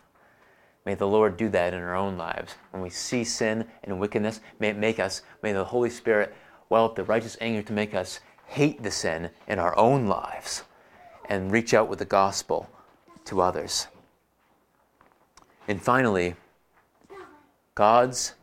May 0.85 0.95
the 0.95 1.05
Lord 1.05 1.37
do 1.37 1.49
that 1.49 1.75
in 1.75 1.81
our 1.81 1.95
own 1.95 2.17
lives. 2.17 2.55
When 2.71 2.81
we 2.81 2.89
see 2.89 3.23
sin 3.23 3.65
and 3.83 3.99
wickedness, 3.99 4.41
may 4.59 4.69
it 4.69 4.77
make 4.77 4.99
us, 4.99 5.21
may 5.43 5.53
the 5.53 5.65
Holy 5.65 5.91
Spirit 5.91 6.33
well 6.69 6.85
up 6.85 6.95
the 6.95 7.03
righteous 7.03 7.37
anger 7.41 7.61
to 7.61 7.73
make 7.73 7.93
us 7.93 8.19
hate 8.49 8.81
the 8.81 8.91
sin 8.91 9.29
in 9.47 9.59
our 9.59 9.77
own 9.77 10.07
lives 10.07 10.63
and 11.29 11.51
reach 11.51 11.73
out 11.73 11.87
with 11.87 11.99
the 11.99 12.05
gospel 12.05 12.67
to 13.25 13.41
others. 13.41 13.87
And 15.67 15.81
finally, 15.81 16.35
God's 17.75 18.33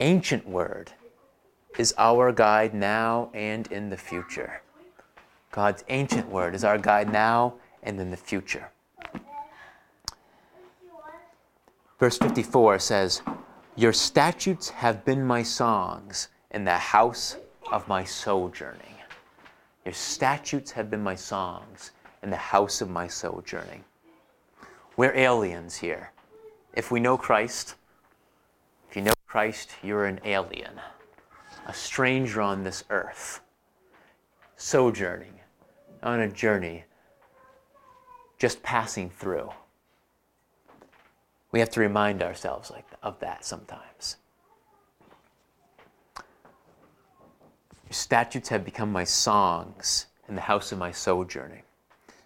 ancient 0.00 0.48
word 0.48 0.92
is 1.78 1.94
our 1.98 2.32
guide 2.32 2.74
now 2.74 3.30
and 3.34 3.70
in 3.70 3.90
the 3.90 3.96
future. 3.96 4.62
God's 5.52 5.84
ancient 5.88 6.28
word 6.28 6.54
is 6.54 6.64
our 6.64 6.78
guide 6.78 7.12
now 7.12 7.54
and 7.82 8.00
in 8.00 8.10
the 8.10 8.16
future. 8.16 8.70
Verse 11.98 12.16
54 12.16 12.78
says, 12.78 13.20
Your 13.76 13.92
statutes 13.92 14.70
have 14.70 15.04
been 15.04 15.22
my 15.22 15.42
songs 15.42 16.28
in 16.50 16.64
the 16.64 16.78
house 16.78 17.36
of 17.70 17.86
my 17.88 18.04
sojourning. 18.04 18.99
Your 19.84 19.94
statutes 19.94 20.70
have 20.72 20.90
been 20.90 21.02
my 21.02 21.14
songs 21.14 21.92
in 22.22 22.30
the 22.30 22.36
house 22.36 22.80
of 22.80 22.90
my 22.90 23.06
sojourning. 23.06 23.84
We're 24.96 25.14
aliens 25.14 25.76
here. 25.76 26.12
If 26.74 26.90
we 26.90 27.00
know 27.00 27.16
Christ, 27.16 27.76
if 28.88 28.96
you 28.96 29.02
know 29.02 29.12
Christ, 29.26 29.70
you're 29.82 30.04
an 30.04 30.20
alien, 30.24 30.80
a 31.66 31.72
stranger 31.72 32.42
on 32.42 32.62
this 32.62 32.84
earth, 32.90 33.40
sojourning 34.56 35.40
on 36.02 36.20
a 36.20 36.28
journey, 36.28 36.84
just 38.38 38.62
passing 38.62 39.10
through. 39.10 39.50
We 41.52 41.60
have 41.60 41.70
to 41.70 41.80
remind 41.80 42.22
ourselves 42.22 42.70
like, 42.70 42.86
of 43.02 43.18
that 43.20 43.44
sometimes. 43.44 44.16
Your 47.90 47.96
statutes 47.96 48.48
have 48.50 48.64
become 48.64 48.92
my 48.92 49.02
songs 49.02 50.06
in 50.28 50.36
the 50.36 50.42
house 50.42 50.70
of 50.70 50.78
my 50.78 50.92
sojourning. 50.92 51.62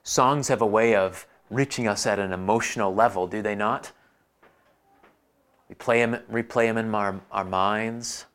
Songs 0.02 0.48
have 0.48 0.60
a 0.60 0.66
way 0.66 0.94
of 0.94 1.26
reaching 1.48 1.88
us 1.88 2.06
at 2.06 2.18
an 2.18 2.34
emotional 2.34 2.94
level, 2.94 3.26
do 3.26 3.40
they 3.40 3.54
not? 3.54 3.90
We 5.70 5.74
play 5.74 6.04
them, 6.04 6.20
replay 6.30 6.66
them 6.66 6.76
in 6.76 6.94
our, 6.94 7.18
our 7.32 7.46
minds, 7.46 8.26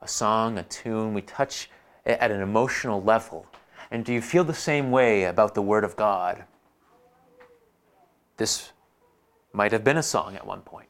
a 0.00 0.08
song, 0.08 0.56
a 0.56 0.62
tune. 0.62 1.12
We 1.12 1.20
touch 1.20 1.68
it 2.06 2.18
at 2.18 2.30
an 2.30 2.40
emotional 2.40 3.02
level. 3.02 3.44
And 3.90 4.02
do 4.02 4.14
you 4.14 4.22
feel 4.22 4.44
the 4.44 4.54
same 4.54 4.90
way 4.90 5.24
about 5.24 5.54
the 5.54 5.60
Word 5.60 5.84
of 5.84 5.96
God? 5.96 6.44
This 8.38 8.72
might 9.52 9.72
have 9.72 9.84
been 9.84 9.98
a 9.98 10.02
song 10.02 10.34
at 10.34 10.46
one 10.46 10.62
point. 10.62 10.88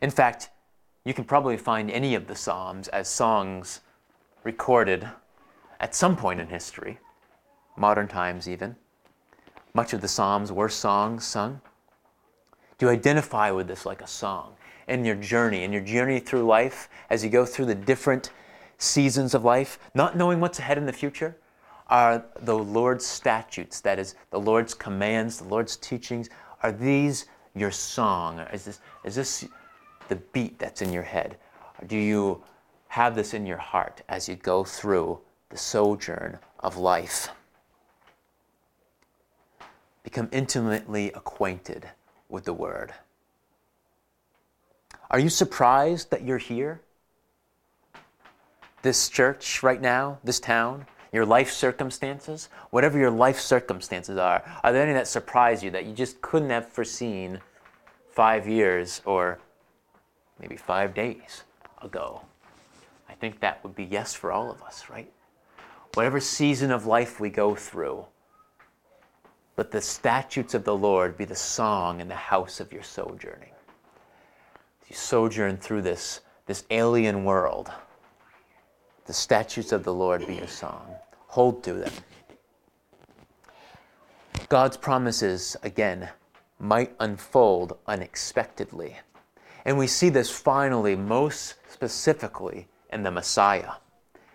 In 0.00 0.10
fact, 0.10 0.48
you 1.04 1.12
can 1.12 1.24
probably 1.24 1.58
find 1.58 1.90
any 1.90 2.14
of 2.14 2.28
the 2.28 2.34
Psalms 2.34 2.88
as 2.88 3.10
songs 3.10 3.80
recorded 4.46 5.08
at 5.80 5.92
some 5.92 6.16
point 6.16 6.38
in 6.40 6.46
history, 6.46 7.00
modern 7.76 8.06
times 8.06 8.48
even. 8.48 8.76
Much 9.74 9.92
of 9.92 10.00
the 10.00 10.08
Psalms 10.08 10.52
were 10.52 10.68
songs 10.68 11.24
sung. 11.24 11.60
Do 12.78 12.86
you 12.86 12.92
identify 12.92 13.50
with 13.50 13.66
this 13.66 13.84
like 13.84 14.00
a 14.00 14.06
song 14.06 14.54
in 14.86 15.04
your 15.04 15.16
journey, 15.16 15.64
in 15.64 15.72
your 15.72 15.82
journey 15.82 16.20
through 16.20 16.46
life, 16.46 16.88
as 17.10 17.24
you 17.24 17.28
go 17.28 17.44
through 17.44 17.66
the 17.66 17.74
different 17.74 18.30
seasons 18.78 19.34
of 19.34 19.44
life, 19.44 19.80
not 19.94 20.16
knowing 20.16 20.38
what's 20.38 20.60
ahead 20.60 20.78
in 20.78 20.86
the 20.86 20.92
future? 20.92 21.36
Are 21.88 22.24
the 22.42 22.56
Lord's 22.56 23.04
statutes, 23.04 23.80
that 23.80 23.98
is, 23.98 24.14
the 24.30 24.38
Lord's 24.38 24.74
commands, 24.74 25.38
the 25.38 25.48
Lord's 25.48 25.76
teachings, 25.76 26.30
are 26.62 26.70
these 26.70 27.26
your 27.56 27.72
song? 27.72 28.38
Is 28.52 28.64
this, 28.64 28.80
is 29.04 29.16
this 29.16 29.48
the 30.08 30.16
beat 30.16 30.56
that's 30.60 30.82
in 30.82 30.92
your 30.92 31.02
head? 31.02 31.36
do 31.86 31.96
you 31.96 32.42
have 32.88 33.14
this 33.14 33.34
in 33.34 33.46
your 33.46 33.58
heart 33.58 34.02
as 34.08 34.28
you 34.28 34.36
go 34.36 34.64
through 34.64 35.20
the 35.50 35.56
sojourn 35.56 36.38
of 36.60 36.76
life? 36.76 37.28
become 40.06 40.28
intimately 40.30 41.10
acquainted 41.12 41.90
with 42.28 42.44
the 42.44 42.52
Word. 42.52 42.94
Are 45.10 45.18
you 45.18 45.28
surprised 45.28 46.12
that 46.12 46.22
you're 46.22 46.38
here? 46.38 46.80
This 48.82 49.08
church 49.08 49.64
right 49.64 49.80
now, 49.80 50.18
this 50.22 50.38
town, 50.38 50.86
your 51.12 51.26
life 51.26 51.50
circumstances, 51.50 52.48
whatever 52.70 52.96
your 52.96 53.10
life 53.10 53.40
circumstances 53.40 54.16
are, 54.16 54.44
are 54.62 54.72
there 54.72 54.84
any 54.84 54.92
that 54.92 55.08
surprise 55.08 55.60
you 55.60 55.72
that 55.72 55.86
you 55.86 55.92
just 55.92 56.20
couldn't 56.20 56.50
have 56.50 56.68
foreseen 56.68 57.40
five 58.12 58.46
years 58.46 59.02
or 59.04 59.40
maybe 60.38 60.56
five 60.56 60.94
days 60.94 61.42
ago? 61.82 62.22
Think 63.20 63.40
that 63.40 63.62
would 63.62 63.74
be 63.74 63.84
yes 63.84 64.14
for 64.14 64.30
all 64.30 64.50
of 64.50 64.62
us, 64.62 64.84
right? 64.90 65.10
Whatever 65.94 66.20
season 66.20 66.70
of 66.70 66.86
life 66.86 67.18
we 67.20 67.30
go 67.30 67.54
through, 67.54 68.04
let 69.56 69.70
the 69.70 69.80
statutes 69.80 70.52
of 70.52 70.64
the 70.64 70.76
Lord 70.76 71.16
be 71.16 71.24
the 71.24 71.34
song 71.34 72.00
in 72.00 72.08
the 72.08 72.14
house 72.14 72.60
of 72.60 72.72
your 72.72 72.82
sojourning. 72.82 73.52
You 74.88 74.94
sojourn 74.94 75.56
through 75.56 75.82
this, 75.82 76.20
this 76.44 76.64
alien 76.70 77.24
world, 77.24 77.72
the 79.06 79.14
statutes 79.14 79.72
of 79.72 79.84
the 79.84 79.94
Lord 79.94 80.26
be 80.26 80.34
your 80.34 80.46
song. 80.46 80.94
Hold 81.28 81.64
to 81.64 81.72
them. 81.72 81.92
God's 84.48 84.76
promises, 84.76 85.56
again, 85.62 86.08
might 86.58 86.94
unfold 87.00 87.78
unexpectedly. 87.86 88.96
And 89.64 89.78
we 89.78 89.86
see 89.86 90.08
this 90.08 90.30
finally, 90.30 90.94
most 90.94 91.54
specifically, 91.68 92.68
in 92.92 93.02
the 93.02 93.10
Messiah. 93.10 93.72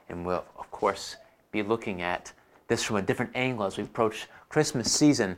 And 0.10 0.26
we'll, 0.26 0.46
of 0.58 0.70
course, 0.72 1.18
be 1.52 1.64
looking 1.64 2.02
at 2.02 2.34
this 2.68 2.84
from 2.84 2.98
a 2.98 3.02
different 3.02 3.32
angle 3.36 3.66
as 3.66 3.78
we 3.78 3.84
approach 3.84 4.28
Christmas 4.50 4.92
season. 4.92 5.38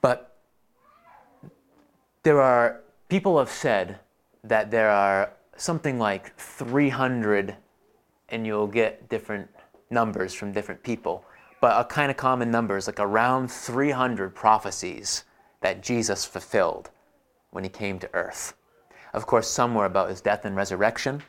But 0.00 0.36
there 2.22 2.40
are, 2.40 2.80
people 3.08 3.38
have 3.38 3.50
said 3.50 3.98
that 4.44 4.70
there 4.70 4.90
are 4.90 5.32
something 5.56 5.98
like 5.98 6.34
300, 6.36 7.56
and 8.30 8.46
you'll 8.46 8.66
get 8.66 9.08
different 9.08 9.48
numbers 9.90 10.32
from 10.32 10.52
different 10.52 10.82
people, 10.82 11.24
but 11.60 11.78
a 11.78 11.84
kind 11.84 12.10
of 12.10 12.16
common 12.16 12.50
number 12.50 12.76
is 12.76 12.86
like 12.86 13.00
around 13.00 13.50
300 13.50 14.34
prophecies 14.34 15.24
that 15.60 15.82
Jesus 15.82 16.24
fulfilled 16.24 16.90
when 17.50 17.64
he 17.64 17.70
came 17.70 17.98
to 17.98 18.08
earth. 18.14 18.54
Of 19.12 19.26
course, 19.26 19.48
some 19.48 19.74
were 19.74 19.86
about 19.86 20.08
his 20.08 20.20
death 20.20 20.44
and 20.44 20.56
resurrection, 20.56 21.22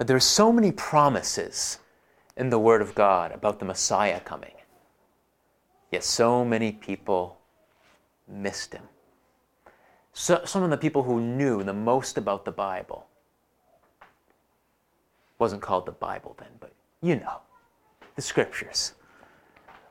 but 0.00 0.06
there 0.06 0.16
are 0.16 0.18
so 0.18 0.50
many 0.50 0.72
promises 0.72 1.78
in 2.34 2.48
the 2.48 2.58
Word 2.58 2.80
of 2.80 2.94
God 2.94 3.32
about 3.32 3.58
the 3.58 3.66
Messiah 3.66 4.18
coming. 4.18 4.54
Yet 5.92 6.04
so 6.04 6.42
many 6.42 6.72
people 6.72 7.36
missed 8.26 8.72
him. 8.72 8.84
So, 10.14 10.40
some 10.46 10.62
of 10.62 10.70
the 10.70 10.78
people 10.78 11.02
who 11.02 11.20
knew 11.20 11.62
the 11.62 11.74
most 11.74 12.16
about 12.16 12.46
the 12.46 12.50
Bible 12.50 13.08
wasn't 15.38 15.60
called 15.60 15.84
the 15.84 15.92
Bible 15.92 16.34
then, 16.38 16.48
but 16.60 16.72
you 17.02 17.16
know, 17.16 17.42
the 18.16 18.22
scriptures. 18.22 18.94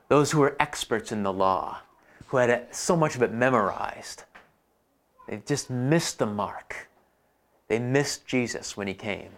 Those 0.08 0.32
who 0.32 0.40
were 0.40 0.56
experts 0.58 1.12
in 1.12 1.22
the 1.22 1.32
law, 1.32 1.82
who 2.26 2.38
had 2.38 2.74
so 2.74 2.96
much 2.96 3.14
of 3.14 3.22
it 3.22 3.32
memorized, 3.32 4.24
they 5.28 5.40
just 5.46 5.70
missed 5.70 6.18
the 6.18 6.26
mark. 6.26 6.88
They 7.68 7.78
missed 7.78 8.26
Jesus 8.26 8.76
when 8.76 8.88
he 8.88 8.94
came. 8.94 9.30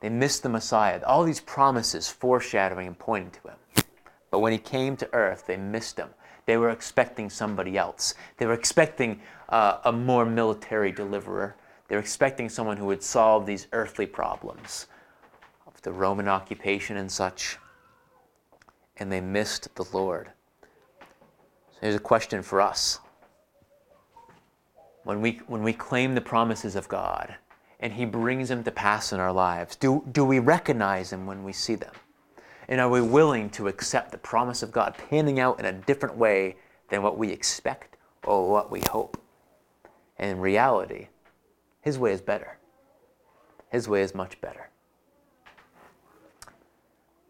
They 0.00 0.08
missed 0.08 0.42
the 0.42 0.48
Messiah. 0.48 1.00
All 1.06 1.24
these 1.24 1.40
promises 1.40 2.08
foreshadowing 2.08 2.86
and 2.86 2.98
pointing 2.98 3.30
to 3.32 3.48
him. 3.48 3.84
But 4.30 4.40
when 4.40 4.52
he 4.52 4.58
came 4.58 4.96
to 4.98 5.14
earth, 5.14 5.46
they 5.46 5.56
missed 5.56 5.98
him. 5.98 6.10
They 6.44 6.56
were 6.56 6.70
expecting 6.70 7.30
somebody 7.30 7.76
else. 7.76 8.14
They 8.36 8.46
were 8.46 8.52
expecting 8.52 9.20
uh, 9.48 9.78
a 9.84 9.92
more 9.92 10.24
military 10.24 10.92
deliverer. 10.92 11.56
They 11.88 11.96
were 11.96 12.00
expecting 12.00 12.48
someone 12.48 12.76
who 12.76 12.86
would 12.86 13.02
solve 13.02 13.46
these 13.46 13.66
earthly 13.72 14.06
problems 14.06 14.86
of 15.66 15.80
the 15.82 15.92
Roman 15.92 16.28
occupation 16.28 16.96
and 16.96 17.10
such. 17.10 17.58
And 18.98 19.10
they 19.10 19.20
missed 19.20 19.74
the 19.74 19.86
Lord. 19.92 20.30
So 21.72 21.78
here's 21.80 21.94
a 21.94 22.00
question 22.00 22.42
for 22.42 22.60
us. 22.60 23.00
When 25.04 25.20
we, 25.20 25.40
when 25.46 25.62
we 25.62 25.72
claim 25.72 26.14
the 26.14 26.20
promises 26.20 26.76
of 26.76 26.88
God 26.88 27.36
and 27.80 27.92
He 27.92 28.04
brings 28.04 28.48
them 28.48 28.64
to 28.64 28.70
pass 28.70 29.12
in 29.12 29.20
our 29.20 29.32
lives, 29.32 29.76
do, 29.76 30.04
do 30.12 30.24
we 30.24 30.38
recognize 30.38 31.10
them 31.10 31.26
when 31.26 31.44
we 31.44 31.52
see 31.52 31.74
them? 31.74 31.92
And 32.68 32.80
are 32.80 32.88
we 32.88 33.00
willing 33.00 33.50
to 33.50 33.68
accept 33.68 34.10
the 34.10 34.18
promise 34.18 34.62
of 34.62 34.72
God 34.72 34.96
panning 35.10 35.38
out 35.38 35.60
in 35.60 35.66
a 35.66 35.72
different 35.72 36.16
way 36.16 36.56
than 36.88 37.02
what 37.02 37.18
we 37.18 37.30
expect 37.30 37.96
or 38.24 38.50
what 38.50 38.70
we 38.70 38.82
hope? 38.90 39.20
And 40.18 40.30
in 40.30 40.40
reality, 40.40 41.08
His 41.82 41.98
way 41.98 42.12
is 42.12 42.20
better. 42.20 42.58
His 43.70 43.88
way 43.88 44.02
is 44.02 44.14
much 44.14 44.40
better. 44.40 44.70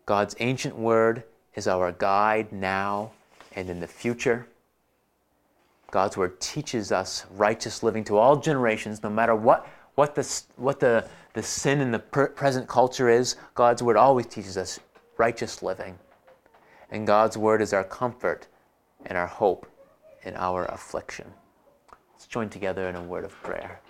God's 0.06 0.36
ancient 0.38 0.76
word 0.76 1.24
is 1.56 1.66
our 1.66 1.90
guide 1.90 2.52
now 2.52 3.10
and 3.56 3.68
in 3.68 3.80
the 3.80 3.88
future. 3.88 4.46
God's 5.90 6.16
word 6.16 6.40
teaches 6.40 6.92
us 6.92 7.26
righteous 7.30 7.82
living 7.82 8.04
to 8.04 8.16
all 8.16 8.36
generations, 8.36 9.02
no 9.02 9.10
matter 9.10 9.34
what, 9.34 9.66
what, 9.96 10.14
the, 10.14 10.42
what 10.56 10.78
the, 10.80 11.08
the 11.32 11.42
sin 11.42 11.80
in 11.80 11.90
the 11.90 11.98
present 11.98 12.68
culture 12.68 13.08
is. 13.08 13.36
God's 13.54 13.82
word 13.82 13.96
always 13.96 14.26
teaches 14.26 14.56
us 14.56 14.78
righteous 15.18 15.62
living. 15.62 15.98
And 16.90 17.06
God's 17.06 17.36
word 17.36 17.60
is 17.60 17.72
our 17.72 17.84
comfort 17.84 18.46
and 19.04 19.18
our 19.18 19.26
hope 19.26 19.66
in 20.22 20.34
our 20.36 20.66
affliction. 20.66 21.26
Let's 22.12 22.26
join 22.26 22.48
together 22.48 22.88
in 22.88 22.96
a 22.96 23.02
word 23.02 23.24
of 23.24 23.32
prayer. 23.42 23.80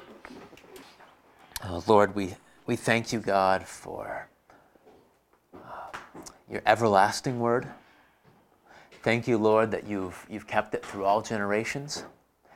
Oh, 1.65 1.83
Lord, 1.87 2.15
we, 2.15 2.35
we 2.67 2.77
thank 2.77 3.13
you, 3.13 3.21
God, 3.21 3.65
for 3.65 4.29
uh, 5.55 5.59
your 6.51 6.63
everlasting 6.67 7.41
word. 7.41 7.67
Thank 9.03 9.27
you, 9.29 9.39
Lord, 9.39 9.71
that 9.71 9.87
you've, 9.87 10.27
you've 10.29 10.47
kept 10.47 10.75
it 10.75 10.85
through 10.85 11.05
all 11.05 11.23
generations. 11.23 12.05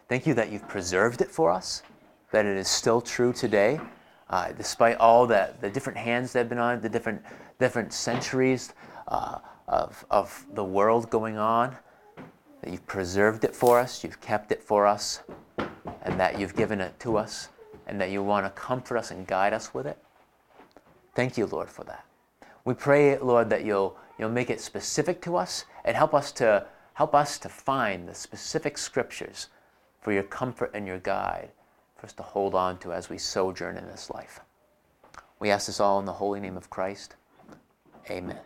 Thank 0.09 0.27
you 0.27 0.35
that 0.35 0.51
you've 0.51 0.67
preserved 0.69 1.21
it 1.21 1.31
for 1.31 1.51
us, 1.51 1.83
that 2.33 2.47
it 2.47 2.57
is 2.57 2.69
still 2.69 3.01
true 3.01 3.33
today, 3.33 3.81
uh, 4.29 4.53
despite 4.53 4.97
all 4.99 5.27
the, 5.27 5.53
the 5.61 5.71
different 5.71 5.99
hands 5.99 6.33
that 6.33 6.41
have 6.41 6.49
been 6.49 6.59
on 6.59 6.77
it, 6.77 6.83
the 6.83 6.89
different 6.89 7.23
different 7.59 7.93
centuries 7.93 8.73
uh, 9.09 9.39
of, 9.69 10.05
of 10.11 10.47
the 10.55 10.65
world 10.65 11.11
going 11.11 11.37
on, 11.37 11.77
that 12.63 12.71
you've 12.71 12.87
preserved 12.87 13.45
it 13.45 13.55
for 13.55 13.79
us, 13.79 14.03
you've 14.03 14.21
kept 14.21 14.51
it 14.51 14.63
for 14.63 14.87
us, 14.87 15.23
and 16.03 16.19
that 16.19 16.41
you've 16.41 16.57
given 16.57 16.81
it 16.81 16.99
to 17.01 17.17
us, 17.17 17.49
and 17.87 18.01
that 18.01 18.11
you 18.11 18.23
want 18.23 18.47
to 18.47 18.51
comfort 18.51 18.97
us 18.97 19.11
and 19.11 19.27
guide 19.27 19.53
us 19.53 19.75
with 19.75 19.87
it. 19.87 19.99
Thank 21.15 21.37
you, 21.37 21.47
Lord, 21.47 21.69
for 21.69 21.85
that. 21.85 22.05
We 22.65 22.75
pray, 22.75 23.19
Lord, 23.19 23.51
that 23.51 23.65
you'll, 23.65 23.97
you'll 24.19 24.31
make 24.31 24.49
it 24.49 24.61
specific 24.61 25.21
to 25.23 25.37
us 25.37 25.65
and 25.85 25.97
help 25.97 26.15
us 26.15 26.33
to 26.33 26.67
help 26.95 27.15
us 27.15 27.39
to 27.39 27.49
find 27.49 28.07
the 28.07 28.15
specific 28.15 28.77
scriptures 28.77 29.49
for 30.03 30.13
your 30.13 30.23
comfort 30.23 30.71
and 30.75 30.87
your 30.87 30.99
guide 30.99 31.51
for 32.01 32.07
us 32.07 32.13
to 32.15 32.23
hold 32.23 32.55
on 32.55 32.79
to 32.79 32.93
as 32.93 33.11
we 33.11 33.19
sojourn 33.19 33.77
in 33.77 33.87
this 33.87 34.11
life. 34.11 34.41
We 35.39 35.51
ask 35.51 35.67
this 35.67 35.81
all 35.81 35.99
in 35.99 36.07
the 36.07 36.15
holy 36.15 36.41
name 36.41 36.57
of 36.57 36.71
Christ. 36.71 37.15
Amen. 38.11 38.39